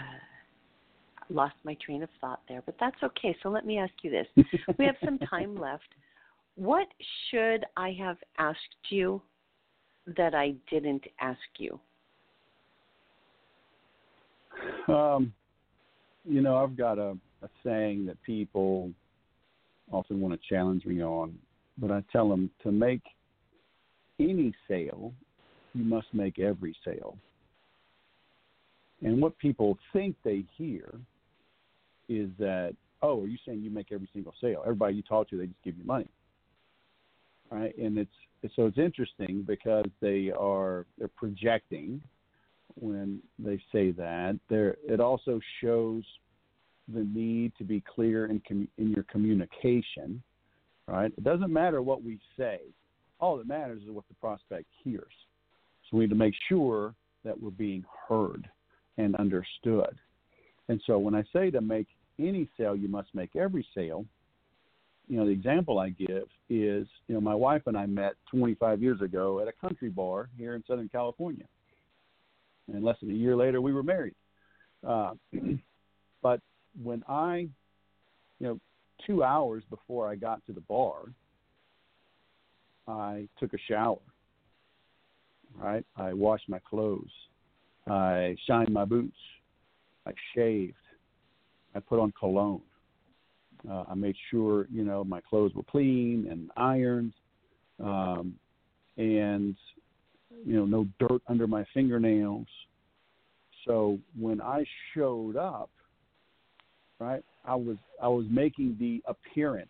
lost 1.30 1.56
my 1.64 1.76
train 1.86 2.04
of 2.04 2.10
thought 2.20 2.42
there 2.48 2.62
but 2.66 2.76
that's 2.80 3.02
okay 3.04 3.36
so 3.42 3.50
let 3.50 3.66
me 3.66 3.78
ask 3.78 3.94
you 4.02 4.12
this 4.12 4.28
we 4.78 4.86
have 4.86 4.96
some 5.04 5.18
time 5.20 5.56
left 5.56 5.88
what 6.56 6.88
should 7.30 7.66
i 7.78 7.92
have 7.92 8.18
asked 8.38 8.90
you 8.90 9.22
that 10.18 10.34
I 10.34 10.56
didn't 10.70 11.04
ask 11.20 11.40
you? 11.58 11.80
Um, 14.88 15.34
you 16.26 16.42
know, 16.42 16.58
I've 16.58 16.76
got 16.76 16.98
a, 16.98 17.18
a 17.42 17.50
saying 17.64 18.06
that 18.08 18.22
people 18.24 18.92
often 19.92 20.20
want 20.22 20.34
to 20.34 20.48
challenge 20.48 20.86
me 20.86 21.04
on, 21.04 21.38
but 21.78 21.92
I 21.92 22.04
tell 22.12 22.30
them 22.30 22.50
to 22.64 22.72
make 22.72 23.02
any 24.20 24.54
sale, 24.68 25.14
you 25.74 25.84
must 25.84 26.08
make 26.14 26.40
every 26.40 26.76
sale. 26.86 27.18
And 29.04 29.22
what 29.22 29.38
people 29.40 29.78
think 29.94 30.16
they 30.24 30.44
hear 30.58 30.94
is 32.08 32.30
that, 32.38 32.76
oh, 33.02 33.24
are 33.24 33.28
you 33.28 33.38
saying 33.46 33.62
you 33.62 33.72
make 33.72 33.92
every 33.92 34.10
single 34.14 34.34
sale? 34.40 34.62
Everybody 34.64 34.96
you 34.96 35.02
talk 35.02 35.30
to, 35.30 35.38
they 35.38 35.48
just 35.48 35.64
give 35.64 35.78
you 35.78 35.84
money, 35.84 36.08
right? 37.50 37.76
And 37.78 37.98
it's 37.98 38.12
so 38.56 38.66
it's 38.66 38.78
interesting 38.78 39.44
because 39.48 39.86
they 40.02 40.32
are 40.38 40.86
they're 40.98 41.08
projecting 41.10 42.02
when 42.76 43.22
they 43.40 43.60
say 43.72 43.92
that. 43.92 44.40
There, 44.50 44.78
it 44.88 45.00
also 45.00 45.40
shows 45.62 46.04
the 46.94 47.04
need 47.04 47.54
to 47.58 47.64
be 47.64 47.82
clear 47.82 48.28
in 48.28 48.40
commu- 48.42 48.68
in 48.78 48.92
your 48.92 49.04
communication. 49.04 50.22
Right? 50.88 51.12
It 51.18 51.24
doesn't 51.24 51.52
matter 51.52 51.82
what 51.82 52.04
we 52.04 52.20
say. 52.38 52.60
All 53.20 53.38
that 53.38 53.48
matters 53.48 53.84
is 53.84 53.90
what 53.90 54.08
the 54.08 54.16
prospect 54.16 54.66
hears. 54.84 55.14
So 55.90 55.98
we 55.98 56.04
need 56.04 56.10
to 56.10 56.16
make 56.16 56.34
sure 56.50 56.96
that 57.24 57.40
we're 57.40 57.52
being 57.52 57.86
heard 58.08 58.50
and 58.98 59.16
understood. 59.16 59.96
And 60.70 60.82
so 60.86 60.98
when 60.98 61.16
I 61.16 61.24
say 61.32 61.52
to 61.52 61.62
make 61.62 61.88
any 62.20 62.50
sale, 62.58 62.76
you 62.76 62.88
must 62.88 63.14
make 63.14 63.36
every 63.36 63.66
sale. 63.76 64.06
You 65.08 65.18
know, 65.18 65.26
the 65.26 65.32
example 65.32 65.80
I 65.80 65.90
give 65.90 66.28
is, 66.50 66.88
you 67.08 67.16
know, 67.16 67.22
my 67.22 67.36
wife 67.36 67.64
and 67.68 67.78
I 67.78 67.86
met 67.86 68.14
25 68.32 68.82
years 68.82 69.02
ago 69.02 69.40
at 69.40 69.48
a 69.48 69.54
country 69.54 69.90
bar 69.90 70.30
here 70.38 70.56
in 70.56 70.64
Southern 70.68 70.90
California 70.90 71.46
and 72.74 72.84
less 72.84 72.98
than 73.02 73.12
a 73.12 73.14
year 73.14 73.36
later 73.36 73.62
we 73.62 73.74
were 73.74 73.84
married. 73.84 74.16
Uh, 74.88 75.12
but 76.22 76.40
when 76.82 77.04
I, 77.08 77.48
you 78.40 78.48
know, 78.48 78.60
two 79.06 79.24
hours 79.24 79.64
before 79.70 80.10
I 80.10 80.16
got 80.16 80.46
to 80.46 80.54
the 80.54 80.62
bar, 80.62 81.04
I 82.88 83.28
took 83.40 83.54
a 83.54 83.58
shower. 83.68 84.00
Right, 85.58 85.86
I 85.98 86.14
washed 86.14 86.48
my 86.48 86.60
clothes. 86.60 87.12
I 87.88 88.38
shined 88.48 88.72
my 88.72 88.86
boots. 88.86 89.18
I 90.06 90.12
shaved. 90.34 90.76
I 91.76 91.80
put 91.80 92.00
on 92.00 92.14
cologne. 92.18 92.62
Uh, 93.70 93.84
I 93.90 93.94
made 93.96 94.16
sure 94.30 94.68
you 94.72 94.84
know 94.84 95.04
my 95.04 95.22
clothes 95.22 95.54
were 95.54 95.64
clean 95.64 96.28
and 96.30 96.50
ironed, 96.58 97.14
um, 97.84 98.34
and 98.98 99.56
you 100.46 100.56
know 100.56 100.66
no 100.66 100.88
dirt 101.00 101.22
under 101.28 101.48
my 101.48 101.66
fingernails. 101.74 102.48
So 103.68 104.00
when 104.18 104.42
I 104.42 104.66
showed 104.94 105.36
up, 105.36 105.70
right, 107.02 107.24
I 107.46 107.56
was 107.56 107.78
I 108.02 108.08
was 108.08 108.26
making 108.30 108.78
the 108.80 109.02
appearance 109.08 109.70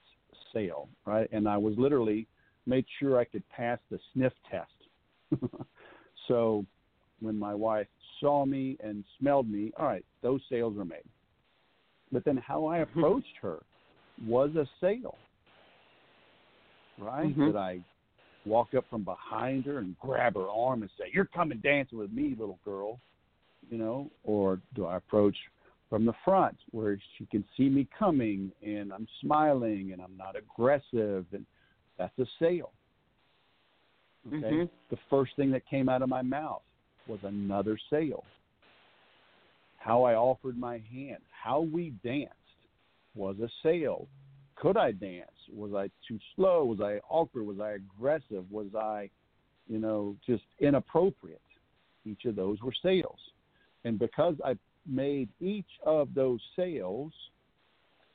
sale, 0.53 0.89
right, 1.05 1.29
and 1.31 1.47
I 1.47 1.57
was 1.57 1.73
literally 1.77 2.27
made 2.65 2.85
sure 2.99 3.17
I 3.17 3.25
could 3.25 3.47
pass 3.49 3.79
the 3.89 3.99
sniff 4.13 4.33
test. 4.49 5.41
so 6.27 6.65
when 7.21 7.39
my 7.39 7.55
wife 7.55 7.87
saw 8.19 8.45
me 8.45 8.77
and 8.83 9.03
smelled 9.19 9.49
me, 9.49 9.71
all 9.77 9.85
right, 9.85 10.05
those 10.21 10.41
sales 10.49 10.75
were 10.75 10.85
made. 10.85 10.99
But 12.11 12.25
then 12.25 12.37
how 12.37 12.65
I 12.65 12.79
approached 12.79 13.37
her 13.41 13.59
was 14.25 14.49
a 14.55 14.67
sale, 14.81 15.17
right? 16.99 17.35
Mhm. 17.35 17.45
Did 17.45 17.55
I 17.55 17.79
walk 18.45 18.73
up 18.73 18.85
from 18.89 19.03
behind 19.03 19.65
her 19.65 19.77
and 19.77 19.97
grab 19.99 20.35
her 20.35 20.49
arm 20.49 20.81
and 20.81 20.91
say, 20.97 21.09
"You're 21.13 21.25
coming 21.25 21.59
dancing 21.59 21.97
with 21.97 22.11
me, 22.11 22.35
little 22.37 22.59
girl," 22.65 22.99
you 23.69 23.77
know, 23.77 24.11
or 24.23 24.59
do 24.73 24.85
I 24.85 24.97
approach 24.97 25.37
from 25.91 26.05
the 26.05 26.13
front 26.23 26.55
where 26.71 26.97
she 27.17 27.25
can 27.25 27.43
see 27.57 27.67
me 27.67 27.85
coming 27.99 28.49
and 28.65 28.93
I'm 28.93 29.05
smiling 29.19 29.91
and 29.91 30.01
I'm 30.01 30.15
not 30.15 30.37
aggressive 30.37 31.25
and 31.33 31.45
that's 31.97 32.17
a 32.17 32.25
sale. 32.39 32.71
Okay. 34.25 34.51
Mhm. 34.51 34.69
The 34.89 34.97
first 35.09 35.35
thing 35.35 35.51
that 35.51 35.65
came 35.65 35.89
out 35.89 36.01
of 36.01 36.07
my 36.07 36.21
mouth 36.21 36.63
was 37.07 37.19
another 37.23 37.77
sale. 37.89 38.23
How 39.79 40.03
I 40.03 40.15
offered 40.15 40.57
my 40.57 40.77
hand, 40.77 41.21
how 41.29 41.59
we 41.59 41.89
danced 42.03 42.35
was 43.13 43.37
a 43.41 43.49
sale. 43.61 44.07
Could 44.55 44.77
I 44.77 44.93
dance? 44.93 45.49
Was 45.51 45.73
I 45.73 45.89
too 46.07 46.19
slow? 46.35 46.63
Was 46.63 46.79
I 46.79 47.01
awkward? 47.09 47.43
Was 47.43 47.59
I 47.59 47.71
aggressive? 47.71 48.49
Was 48.49 48.73
I, 48.75 49.09
you 49.67 49.79
know, 49.79 50.15
just 50.25 50.45
inappropriate? 50.59 51.41
Each 52.05 52.23
of 52.23 52.37
those 52.37 52.61
were 52.61 52.71
sales. 52.71 53.19
And 53.83 53.99
because 53.99 54.39
I 54.45 54.57
made 54.87 55.29
each 55.39 55.69
of 55.85 56.13
those 56.13 56.41
sales, 56.55 57.11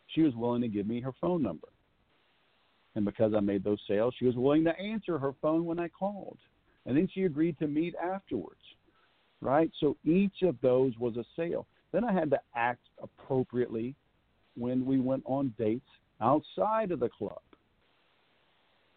she 0.08 0.22
was 0.22 0.34
willing 0.34 0.62
to 0.62 0.68
give 0.68 0.86
me 0.86 1.00
her 1.00 1.12
phone 1.20 1.42
number. 1.42 1.68
And 2.94 3.04
because 3.04 3.34
I 3.34 3.40
made 3.40 3.62
those 3.62 3.80
sales, 3.86 4.14
she 4.18 4.24
was 4.24 4.36
willing 4.36 4.64
to 4.64 4.78
answer 4.78 5.18
her 5.18 5.34
phone 5.42 5.64
when 5.64 5.78
I 5.78 5.88
called. 5.88 6.38
And 6.86 6.96
then 6.96 7.08
she 7.12 7.24
agreed 7.24 7.58
to 7.58 7.66
meet 7.66 7.94
afterwards. 7.96 8.60
Right? 9.42 9.70
So 9.80 9.96
each 10.04 10.42
of 10.42 10.56
those 10.62 10.96
was 10.98 11.16
a 11.16 11.24
sale. 11.36 11.66
Then 11.92 12.04
I 12.04 12.12
had 12.12 12.30
to 12.30 12.40
act 12.54 12.88
appropriately 13.02 13.94
when 14.56 14.86
we 14.86 14.98
went 14.98 15.22
on 15.26 15.54
dates 15.58 15.88
outside 16.20 16.90
of 16.90 17.00
the 17.00 17.10
club. 17.10 17.40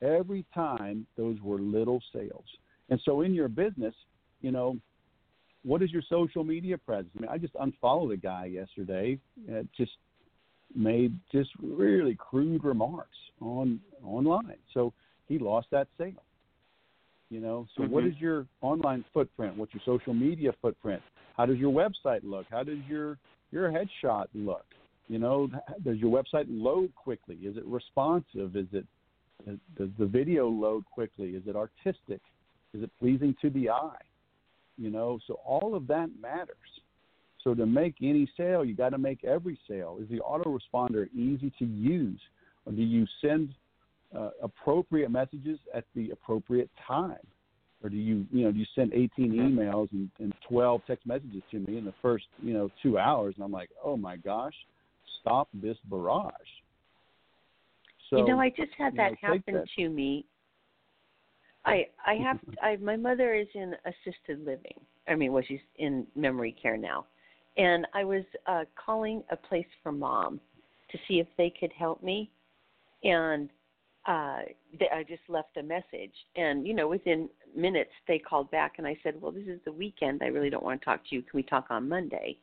Every 0.02 0.46
time 0.54 1.06
those 1.18 1.38
were 1.42 1.60
little 1.60 2.02
sales. 2.14 2.46
And 2.90 3.00
so 3.04 3.22
in 3.22 3.34
your 3.34 3.50
business, 3.50 3.94
you 4.42 4.52
know, 4.52 4.78
what 5.64 5.82
is 5.82 5.92
your 5.92 6.02
social 6.10 6.44
media 6.44 6.78
presence? 6.78 7.12
I 7.18 7.22
mean, 7.22 7.30
I 7.30 7.38
just 7.38 7.56
unfollowed 7.60 8.12
a 8.12 8.18
guy 8.18 8.46
yesterday. 8.46 9.20
Uh, 9.52 9.64
just 9.76 9.92
made 10.76 11.14
just 11.32 11.50
really 11.62 12.16
crude 12.16 12.64
remarks 12.64 13.18
on 13.42 13.80
online. 14.04 14.58
So 14.74 14.94
he 15.28 15.40
lost 15.40 15.68
that 15.72 15.88
sale. 15.98 16.24
You 17.30 17.40
know, 17.40 17.68
so 17.76 17.84
what 17.84 18.04
Mhm. 18.04 18.12
is 18.12 18.20
your 18.20 18.48
online 18.62 19.04
footprint? 19.14 19.56
What's 19.56 19.74
your 19.74 19.84
social 19.84 20.14
media 20.14 20.52
footprint? 20.54 21.02
How 21.38 21.46
does 21.46 21.60
your 21.60 21.72
website 21.72 22.24
look? 22.24 22.48
How 22.50 22.64
does 22.64 22.80
your 22.88 23.18
your 23.52 23.72
headshot 23.72 24.28
look? 24.34 24.66
You 25.10 25.20
know, 25.20 25.50
does 25.84 25.98
your 25.98 26.12
website 26.12 26.46
load 26.50 26.94
quickly? 26.96 27.36
Is 27.38 27.58
it 27.58 27.66
responsive? 27.66 28.56
Is 28.56 28.68
it 28.74 28.86
does 29.76 29.90
the 29.98 30.06
video 30.06 30.48
load 30.50 30.86
quickly? 30.86 31.36
Is 31.36 31.48
it 31.48 31.56
artistic? 31.56 32.22
Is 32.74 32.84
it 32.84 32.92
pleasing 33.00 33.36
to 33.42 33.50
the 33.50 33.70
eye? 33.70 34.02
You 34.80 34.90
know, 34.90 35.20
so 35.28 35.40
all 35.46 35.76
of 35.76 35.88
that 35.88 36.10
matters. 36.22 36.56
So 37.44 37.54
to 37.54 37.66
make 37.66 37.96
any 38.02 38.30
sale, 38.38 38.64
you 38.64 38.76
got 38.76 38.90
to 38.90 38.98
make 38.98 39.24
every 39.24 39.60
sale. 39.68 40.00
Is 40.02 40.10
the 40.10 40.20
autoresponder 40.20 41.08
easy 41.14 41.52
to 41.60 41.66
use? 41.66 42.20
Or 42.66 42.72
do 42.72 42.82
you 42.82 43.06
send 43.22 43.54
uh, 44.16 44.32
appropriate 44.42 45.12
messages 45.12 45.60
at 45.74 45.86
the 45.96 46.12
appropriate 46.12 46.70
time? 46.86 47.18
Or 47.82 47.90
do 47.90 47.96
you, 47.96 48.26
you 48.32 48.44
know, 48.44 48.52
do 48.52 48.60
you 48.60 48.66
send 48.76 48.94
18 48.94 49.32
emails 49.32 49.90
and, 49.94 50.10
and 50.20 50.34
12 50.50 50.82
text 50.86 51.06
messages 51.06 51.42
to 51.52 51.60
me 51.60 51.78
in 51.78 51.86
the 51.86 51.94
first, 52.02 52.26
you 52.42 52.54
know, 52.54 52.70
two 52.84 52.98
hours? 52.98 53.36
And 53.36 53.44
I'm 53.44 53.52
like, 53.52 53.70
oh 53.84 53.96
my 53.96 54.18
gosh, 54.18 54.56
stop 55.22 55.48
this 55.54 55.78
barrage. 55.90 56.32
So, 58.10 58.18
you 58.18 58.28
know, 58.28 58.40
I 58.40 58.50
just 58.50 58.72
had 58.78 58.96
that 58.98 59.12
know, 59.12 59.18
happen 59.22 59.54
that. 59.54 59.66
to 59.78 59.90
me. 59.90 60.26
I 61.66 61.88
I 62.06 62.16
have 62.16 62.40
I 62.62 62.78
my 62.78 62.96
mother 62.96 63.34
is 63.34 63.48
in 63.54 63.76
assisted 63.86 64.46
living. 64.46 64.80
I 65.08 65.16
mean, 65.16 65.34
well, 65.34 65.44
she's 65.48 65.60
in 65.78 66.06
memory 66.16 66.56
care 66.62 66.78
now, 66.78 67.06
and 67.58 67.88
I 67.94 68.04
was 68.04 68.24
uh, 68.48 68.66
calling 68.84 69.24
a 69.32 69.36
place 69.36 69.66
for 69.82 69.92
mom 69.92 70.40
to 70.92 70.98
see 71.08 71.20
if 71.20 71.28
they 71.38 71.52
could 71.60 71.72
help 71.78 72.02
me, 72.04 72.30
and 73.04 73.50
uh, 74.08 74.40
they, 74.80 74.88
I 74.94 75.04
just 75.04 75.22
left 75.28 75.58
a 75.58 75.64
message, 75.64 76.14
and 76.36 76.66
you 76.66 76.74
know, 76.74 76.88
within 76.88 77.30
minutes 77.56 77.92
they 78.08 78.20
called 78.20 78.50
back, 78.52 78.74
and 78.78 78.88
I 78.88 78.98
said, 79.04 79.20
"Well, 79.22 79.32
this 79.32 79.48
is 79.48 79.60
the 79.66 79.72
weekend. 79.72 80.22
I 80.24 80.28
really 80.28 80.50
don't 80.50 80.64
want 80.64 80.82
to 80.82 80.86
talk 80.86 81.02
to 81.10 81.16
you. 81.16 81.22
Can 81.22 81.32
we 81.34 81.44
talk 81.44 81.68
on 81.70 81.90
Monday?" 81.90 82.38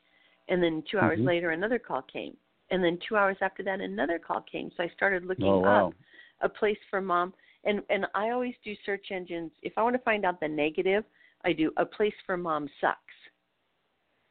And 0.48 0.62
then 0.62 0.84
2 0.92 0.98
hours 0.98 1.18
mm-hmm. 1.18 1.26
later, 1.26 1.50
another 1.50 1.78
call 1.78 2.02
came, 2.02 2.36
and 2.70 2.82
then 2.82 2.98
two 3.08 3.16
hours 3.16 3.36
after 3.40 3.62
that, 3.64 3.80
another 3.80 4.18
call 4.18 4.44
came. 4.50 4.70
So 4.76 4.82
I 4.82 4.88
started 4.96 5.24
looking 5.24 5.46
oh, 5.46 5.58
wow. 5.58 5.88
up 5.88 5.94
a 6.42 6.48
place 6.48 6.78
for 6.90 7.00
mom, 7.00 7.32
and 7.66 7.82
and 7.90 8.06
I 8.14 8.30
always 8.30 8.54
do 8.64 8.74
search 8.86 9.06
engines. 9.10 9.50
If 9.62 9.74
I 9.76 9.82
want 9.82 9.94
to 9.96 10.02
find 10.02 10.24
out 10.24 10.40
the 10.40 10.48
negative, 10.48 11.04
I 11.44 11.52
do 11.52 11.72
a 11.76 11.84
place 11.84 12.14
for 12.24 12.36
mom 12.36 12.68
sucks. 12.80 12.98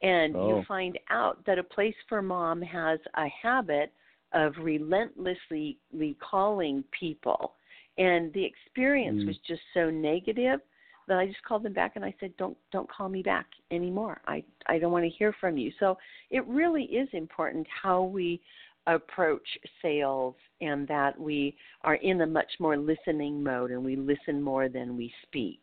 And 0.02 0.36
oh. 0.36 0.48
you 0.48 0.64
find 0.66 0.98
out 1.10 1.44
that 1.46 1.58
a 1.58 1.62
place 1.62 1.94
for 2.08 2.20
mom 2.20 2.60
has 2.62 2.98
a 3.16 3.26
habit 3.42 3.92
of 4.32 4.52
relentlessly 4.60 5.78
calling 6.20 6.84
people. 6.98 7.54
And 7.96 8.32
the 8.34 8.44
experience 8.44 9.22
mm. 9.22 9.26
was 9.28 9.36
just 9.46 9.62
so 9.72 9.88
negative 9.88 10.60
that 11.08 11.18
I 11.18 11.26
just 11.26 11.42
called 11.44 11.62
them 11.62 11.72
back 11.72 11.92
and 11.96 12.04
I 12.04 12.14
said, 12.20 12.36
"Don't 12.36 12.56
don't 12.72 12.90
call 12.90 13.08
me 13.08 13.22
back 13.22 13.46
anymore. 13.70 14.20
I 14.26 14.42
I 14.66 14.78
don't 14.78 14.92
want 14.92 15.04
to 15.04 15.10
hear 15.10 15.32
from 15.40 15.56
you." 15.56 15.72
So 15.78 15.96
it 16.30 16.44
really 16.46 16.84
is 16.84 17.08
important 17.12 17.66
how 17.82 18.02
we 18.02 18.40
approach 18.86 19.46
sales 19.82 20.34
and 20.60 20.86
that 20.88 21.18
we 21.18 21.56
are 21.82 21.96
in 21.96 22.20
a 22.20 22.26
much 22.26 22.50
more 22.60 22.76
listening 22.76 23.42
mode 23.42 23.70
and 23.70 23.84
we 23.84 23.96
listen 23.96 24.40
more 24.42 24.68
than 24.68 24.96
we 24.96 25.12
speak. 25.26 25.60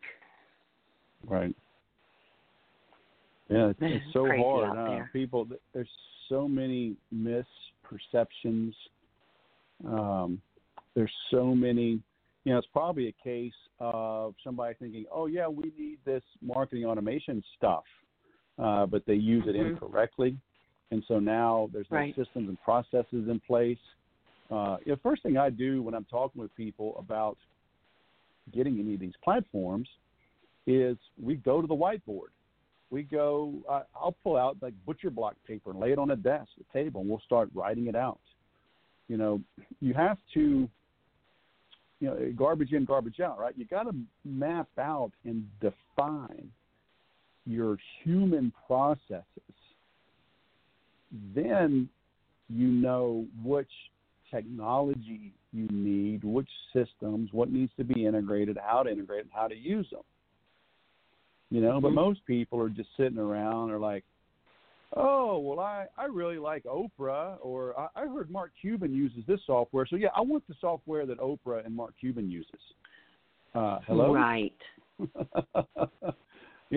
Right. 1.26 1.56
Yeah, 3.50 3.70
it's, 3.70 3.80
it's 3.82 4.06
so 4.14 4.28
hard. 4.28 4.78
Huh? 4.78 5.06
People, 5.12 5.48
there's 5.74 5.88
so 6.30 6.48
many 6.48 6.96
misperceptions. 7.14 8.74
Um, 9.86 10.42
there's 10.96 11.12
so 11.32 11.54
many. 11.54 12.00
You 12.46 12.52
know, 12.52 12.58
it's 12.58 12.68
probably 12.74 13.08
a 13.08 13.24
case 13.24 13.54
of 13.80 14.36
somebody 14.44 14.76
thinking, 14.80 15.06
"Oh 15.12 15.28
yeah, 15.28 15.48
we 15.48 15.72
need 15.78 16.00
this 16.06 16.24
marketing 16.42 16.86
automation 16.86 17.44
stuff," 17.58 17.84
uh, 18.60 18.86
but 18.86 19.06
they 19.06 19.14
use 19.14 19.44
it 19.48 19.56
mm-hmm. 19.56 19.72
incorrectly, 19.72 20.38
and 20.92 21.04
so 21.08 21.20
now 21.20 21.70
there's 21.74 21.88
no 21.92 21.98
right. 21.98 22.16
systems 22.16 22.50
and 22.50 22.62
processes 22.64 23.28
in 23.30 23.42
place. 23.46 23.78
Uh, 24.52 24.78
you 24.86 24.92
know, 24.92 25.00
first 25.02 25.24
thing 25.24 25.38
I 25.38 25.50
do 25.50 25.82
when 25.82 25.94
I'm 25.94 26.06
talking 26.06 26.42
with 26.42 26.56
people 26.56 26.96
about 27.00 27.38
getting 28.54 28.80
any 28.80 28.94
of 28.94 29.00
these 29.00 29.14
platforms 29.24 29.88
is 30.68 30.98
we 31.22 31.36
go 31.36 31.62
to 31.62 31.68
the 31.68 31.76
whiteboard 31.76 32.30
we 32.94 33.02
go, 33.02 33.56
uh, 33.68 33.82
I'll 33.96 34.16
pull 34.24 34.38
out 34.38 34.58
like 34.62 34.74
butcher 34.86 35.10
block 35.10 35.36
paper 35.48 35.72
and 35.72 35.80
lay 35.80 35.92
it 35.92 35.98
on 35.98 36.12
a 36.12 36.16
desk, 36.16 36.50
a 36.62 36.78
table, 36.78 37.02
and 37.02 37.10
we'll 37.10 37.24
start 37.26 37.50
writing 37.56 37.88
it 37.88 37.96
out. 37.96 38.20
You 39.08 39.18
know, 39.18 39.42
you 39.82 39.96
have 39.96 40.20
to, 40.36 40.70
you 42.00 42.08
know, 42.08 42.32
garbage 42.38 42.72
in, 42.72 42.86
garbage 42.86 43.20
out, 43.20 43.40
right? 43.40 43.54
You 43.58 43.66
got 43.66 43.84
to 43.84 43.96
map 44.24 44.70
out 44.78 45.12
and 45.26 45.50
define 45.60 46.52
your 47.48 47.78
human 48.04 48.54
processes. 48.68 49.26
Then 51.36 51.90
you 52.50 52.68
know 52.68 53.26
which 53.44 53.72
technology 54.32 55.34
you 55.52 55.68
need, 55.70 56.24
which 56.24 56.50
systems, 56.74 57.30
what 57.32 57.52
needs 57.52 57.72
to 57.78 57.84
be 57.84 58.06
integrated, 58.06 58.58
how 58.64 58.84
to 58.84 58.90
integrate, 58.90 59.22
and 59.22 59.32
how 59.34 59.48
to 59.48 59.56
use 59.56 59.88
them 59.92 60.02
you 61.54 61.62
know. 61.62 61.80
But 61.80 61.90
mm-hmm. 61.90 61.96
most 61.96 62.26
people 62.26 62.60
are 62.62 62.70
just 62.70 62.90
sitting 62.98 63.20
around 63.20 63.70
or 63.70 63.78
like, 63.78 64.04
oh, 64.98 65.38
well, 65.38 65.60
I 65.60 65.86
I 65.98 66.06
really 66.06 66.40
like 66.40 66.64
Oprah, 66.64 67.38
or 67.42 67.80
I, 67.80 67.88
I 67.96 68.08
heard 68.08 68.30
Mark 68.30 68.52
Cuban 68.60 68.94
uses 68.94 69.20
this 69.28 69.40
software, 69.46 69.86
so 69.86 69.96
yeah, 69.96 70.10
I 70.16 70.22
want 70.22 70.46
the 70.48 70.56
software 70.60 71.06
that 71.06 71.20
Oprah 71.20 71.66
and 71.66 71.74
Mark 71.74 71.94
Cuban 72.00 72.30
uses. 72.30 72.50
Uh, 73.56 73.80
hello, 73.86 74.14
right? 74.14 74.52
you 75.00 75.06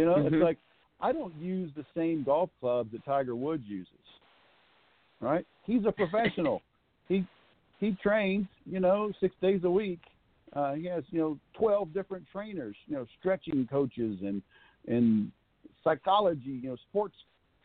know, 0.05 0.17
mm-hmm. 0.17 0.35
it's 0.35 0.45
like 0.45 0.59
I 1.01 1.13
don't 1.13 1.35
use 1.41 1.71
the 1.75 1.87
same 1.97 2.23
golf 2.23 2.51
clubs 2.61 2.93
that 2.93 3.05
Tiger 3.05 3.35
Woods 3.35 3.65
uses. 3.67 3.93
Right? 5.21 5.47
He's 5.65 5.85
a 5.87 5.93
professional. 5.93 6.63
he 7.09 7.25
he 7.79 7.97
trains, 8.03 8.47
you 8.65 8.81
know, 8.81 9.13
six 9.21 9.35
days 9.41 9.61
a 9.65 9.71
week. 9.71 10.01
Uh, 10.53 10.75
he 10.75 10.87
has, 10.87 11.05
you 11.11 11.19
know, 11.19 11.39
twelve 11.59 11.93
different 11.93 12.25
trainers, 12.33 12.77
you 12.87 12.97
know, 12.97 13.07
stretching 13.19 13.67
coaches 13.71 14.19
and 14.23 14.43
and 14.89 15.31
psychology, 15.83 16.61
you 16.63 16.71
know, 16.71 16.77
sports 16.89 17.15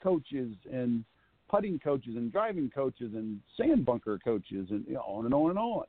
coaches 0.02 0.56
and 0.72 1.04
putting 1.50 1.78
coaches 1.80 2.16
and 2.16 2.32
driving 2.32 2.72
coaches 2.74 3.12
and 3.14 3.40
sand 3.58 3.86
bunker 3.86 4.18
coaches 4.24 4.68
and 4.70 4.86
you 4.88 4.94
know, 4.94 5.02
on 5.02 5.26
and 5.26 5.34
on 5.34 5.50
and 5.50 5.60
on. 5.60 5.84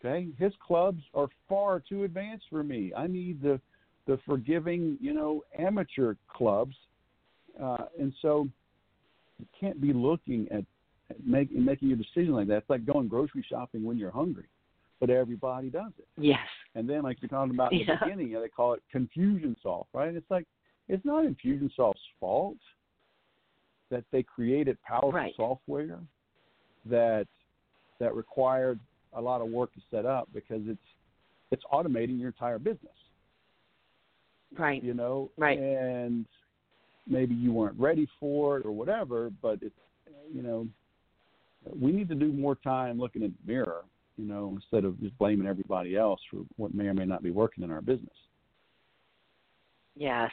Okay, 0.00 0.28
his 0.38 0.52
clubs 0.66 1.02
are 1.14 1.28
far 1.48 1.80
too 1.80 2.04
advanced 2.04 2.46
for 2.50 2.62
me. 2.62 2.92
I 2.96 3.06
need 3.06 3.42
the 3.42 3.60
the 4.06 4.18
forgiving, 4.24 4.96
you 5.00 5.12
know, 5.12 5.42
amateur 5.58 6.14
clubs, 6.32 6.76
uh, 7.60 7.86
and 7.98 8.12
so 8.22 8.48
you 9.38 9.46
can't 9.58 9.80
be 9.80 9.92
looking 9.92 10.46
at, 10.50 10.64
making 11.24 11.64
making 11.64 11.92
a 11.92 11.96
decision 11.96 12.32
like 12.32 12.48
that. 12.48 12.58
It's 12.58 12.70
like 12.70 12.84
going 12.84 13.08
grocery 13.08 13.44
shopping 13.48 13.84
when 13.84 13.98
you're 13.98 14.10
hungry, 14.10 14.48
but 15.00 15.10
everybody 15.10 15.70
does 15.70 15.92
it. 15.98 16.06
Yes. 16.18 16.38
And 16.74 16.88
then, 16.88 17.02
like 17.02 17.18
you're 17.20 17.28
talking 17.28 17.54
about 17.54 17.72
in 17.72 17.78
the 17.80 17.84
yeah. 17.84 17.98
beginning, 18.02 18.32
they 18.32 18.48
call 18.48 18.74
it 18.74 18.82
Confusionsoft, 18.94 19.86
right? 19.92 20.14
It's 20.14 20.30
like 20.30 20.46
it's 20.88 21.04
not 21.04 21.24
Infusionsoft's 21.24 22.00
fault 22.20 22.56
that 23.90 24.04
they 24.10 24.22
created 24.22 24.76
powerful 24.82 25.12
right. 25.12 25.32
software 25.36 25.98
that 26.86 27.26
that 28.00 28.14
required 28.14 28.78
a 29.14 29.20
lot 29.20 29.40
of 29.40 29.48
work 29.48 29.72
to 29.74 29.80
set 29.90 30.04
up 30.06 30.28
because 30.34 30.62
it's 30.66 30.78
it's 31.50 31.62
automating 31.72 32.18
your 32.18 32.28
entire 32.28 32.58
business. 32.58 32.92
Right. 34.58 34.82
You 34.82 34.94
know. 34.94 35.30
Right. 35.36 35.58
And 35.58 36.26
maybe 37.06 37.34
you 37.34 37.52
weren't 37.52 37.78
ready 37.78 38.08
for 38.18 38.58
it 38.58 38.66
or 38.66 38.72
whatever, 38.72 39.30
but 39.42 39.58
it's 39.62 39.74
you 40.32 40.42
know 40.42 40.66
we 41.74 41.92
need 41.92 42.08
to 42.08 42.14
do 42.14 42.32
more 42.32 42.54
time 42.54 42.98
looking 42.98 43.22
in 43.22 43.34
the 43.44 43.52
mirror, 43.52 43.84
you 44.16 44.26
know, 44.26 44.52
instead 44.54 44.84
of 44.84 45.00
just 45.00 45.16
blaming 45.18 45.46
everybody 45.46 45.96
else 45.96 46.20
for 46.30 46.40
what 46.56 46.74
may 46.74 46.86
or 46.86 46.94
may 46.94 47.06
not 47.06 47.22
be 47.22 47.30
working 47.30 47.64
in 47.64 47.70
our 47.70 47.80
business. 47.80 48.16
Yes. 49.96 50.30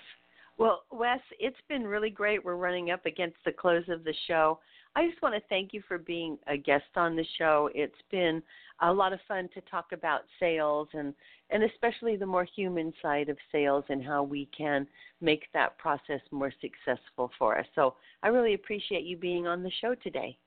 Well, 0.57 0.83
Wes, 0.91 1.19
it's 1.39 1.57
been 1.67 1.83
really 1.83 2.11
great. 2.11 2.43
We're 2.43 2.55
running 2.55 2.91
up 2.91 3.05
against 3.05 3.37
the 3.45 3.51
close 3.51 3.85
of 3.89 4.03
the 4.03 4.13
show. 4.27 4.59
I 4.95 5.07
just 5.09 5.21
want 5.23 5.33
to 5.33 5.41
thank 5.49 5.73
you 5.73 5.81
for 5.87 5.97
being 5.97 6.37
a 6.45 6.55
guest 6.55 6.85
on 6.95 7.15
the 7.15 7.25
show. 7.39 7.69
It's 7.73 7.93
been 8.11 8.43
a 8.81 8.93
lot 8.93 9.13
of 9.13 9.19
fun 9.27 9.49
to 9.55 9.61
talk 9.61 9.87
about 9.91 10.21
sales 10.39 10.87
and 10.93 11.13
and 11.49 11.63
especially 11.63 12.15
the 12.15 12.25
more 12.25 12.45
human 12.55 12.93
side 13.01 13.29
of 13.29 13.37
sales 13.51 13.83
and 13.89 14.03
how 14.03 14.23
we 14.23 14.47
can 14.55 14.87
make 15.21 15.43
that 15.53 15.77
process 15.77 16.21
more 16.31 16.51
successful 16.61 17.31
for 17.37 17.57
us. 17.57 17.65
So, 17.75 17.95
I 18.23 18.29
really 18.29 18.53
appreciate 18.53 19.03
you 19.03 19.17
being 19.17 19.45
on 19.45 19.63
the 19.63 19.71
show 19.81 19.95
today. 19.95 20.37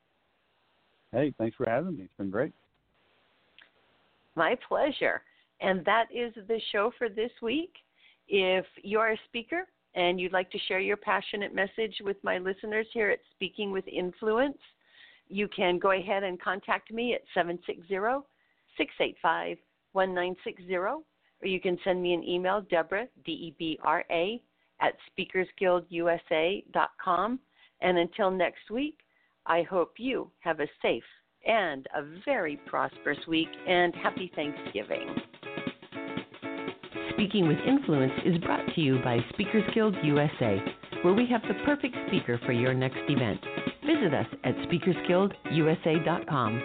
Hey, 1.12 1.32
thanks 1.38 1.56
for 1.56 1.68
having 1.68 1.96
me. 1.96 2.04
It's 2.04 2.16
been 2.18 2.30
great. 2.30 2.52
My 4.34 4.56
pleasure. 4.68 5.22
And 5.60 5.84
that 5.84 6.06
is 6.14 6.34
the 6.48 6.60
show 6.72 6.90
for 6.98 7.08
this 7.08 7.30
week. 7.40 7.72
If 8.28 8.66
you're 8.82 9.12
a 9.12 9.20
speaker 9.28 9.66
and 9.94 10.20
you'd 10.20 10.32
like 10.32 10.50
to 10.50 10.58
share 10.68 10.80
your 10.80 10.98
passionate 10.98 11.54
message 11.54 11.94
with 12.02 12.16
my 12.22 12.36
listeners 12.38 12.86
here 12.92 13.10
at 13.10 13.20
Speaking 13.34 13.72
with 13.72 13.88
Influence, 13.88 14.58
you 15.28 15.48
can 15.48 15.78
go 15.78 15.90
ahead 15.92 16.22
and 16.22 16.38
contact 16.40 16.92
me 16.92 17.14
at 17.14 17.22
760 17.34 17.82
685 18.76 19.56
1960, 19.92 20.76
or 20.76 21.00
you 21.42 21.60
can 21.60 21.78
send 21.82 22.00
me 22.02 22.12
an 22.12 22.22
email, 22.22 22.60
Debra, 22.68 23.08
D 23.24 23.32
E 23.32 23.54
B 23.58 23.78
R 23.82 24.04
A, 24.10 24.42
at 24.80 24.92
speakersguildusa.com. 25.18 27.40
And 27.80 27.98
until 27.98 28.30
next 28.30 28.70
week, 28.70 28.98
I 29.46 29.62
hope 29.62 29.92
you 29.98 30.30
have 30.40 30.60
a 30.60 30.66
safe 30.82 31.04
and 31.46 31.86
a 31.94 32.02
very 32.24 32.56
prosperous 32.66 33.18
week 33.28 33.48
and 33.66 33.94
happy 33.94 34.32
Thanksgiving. 34.34 35.14
Speaking 37.12 37.48
with 37.48 37.58
Influence 37.66 38.12
is 38.24 38.38
brought 38.38 38.66
to 38.74 38.80
you 38.80 38.98
by 39.02 39.18
Speakers 39.32 39.64
Guild 39.74 39.94
USA, 40.02 40.62
where 41.02 41.14
we 41.14 41.26
have 41.26 41.42
the 41.42 41.54
perfect 41.64 41.96
speaker 42.08 42.38
for 42.44 42.52
your 42.52 42.74
next 42.74 42.98
event. 43.08 43.40
Visit 43.86 44.12
us 44.12 44.26
at 44.44 44.54
speakersguildusa.com. 44.68 46.62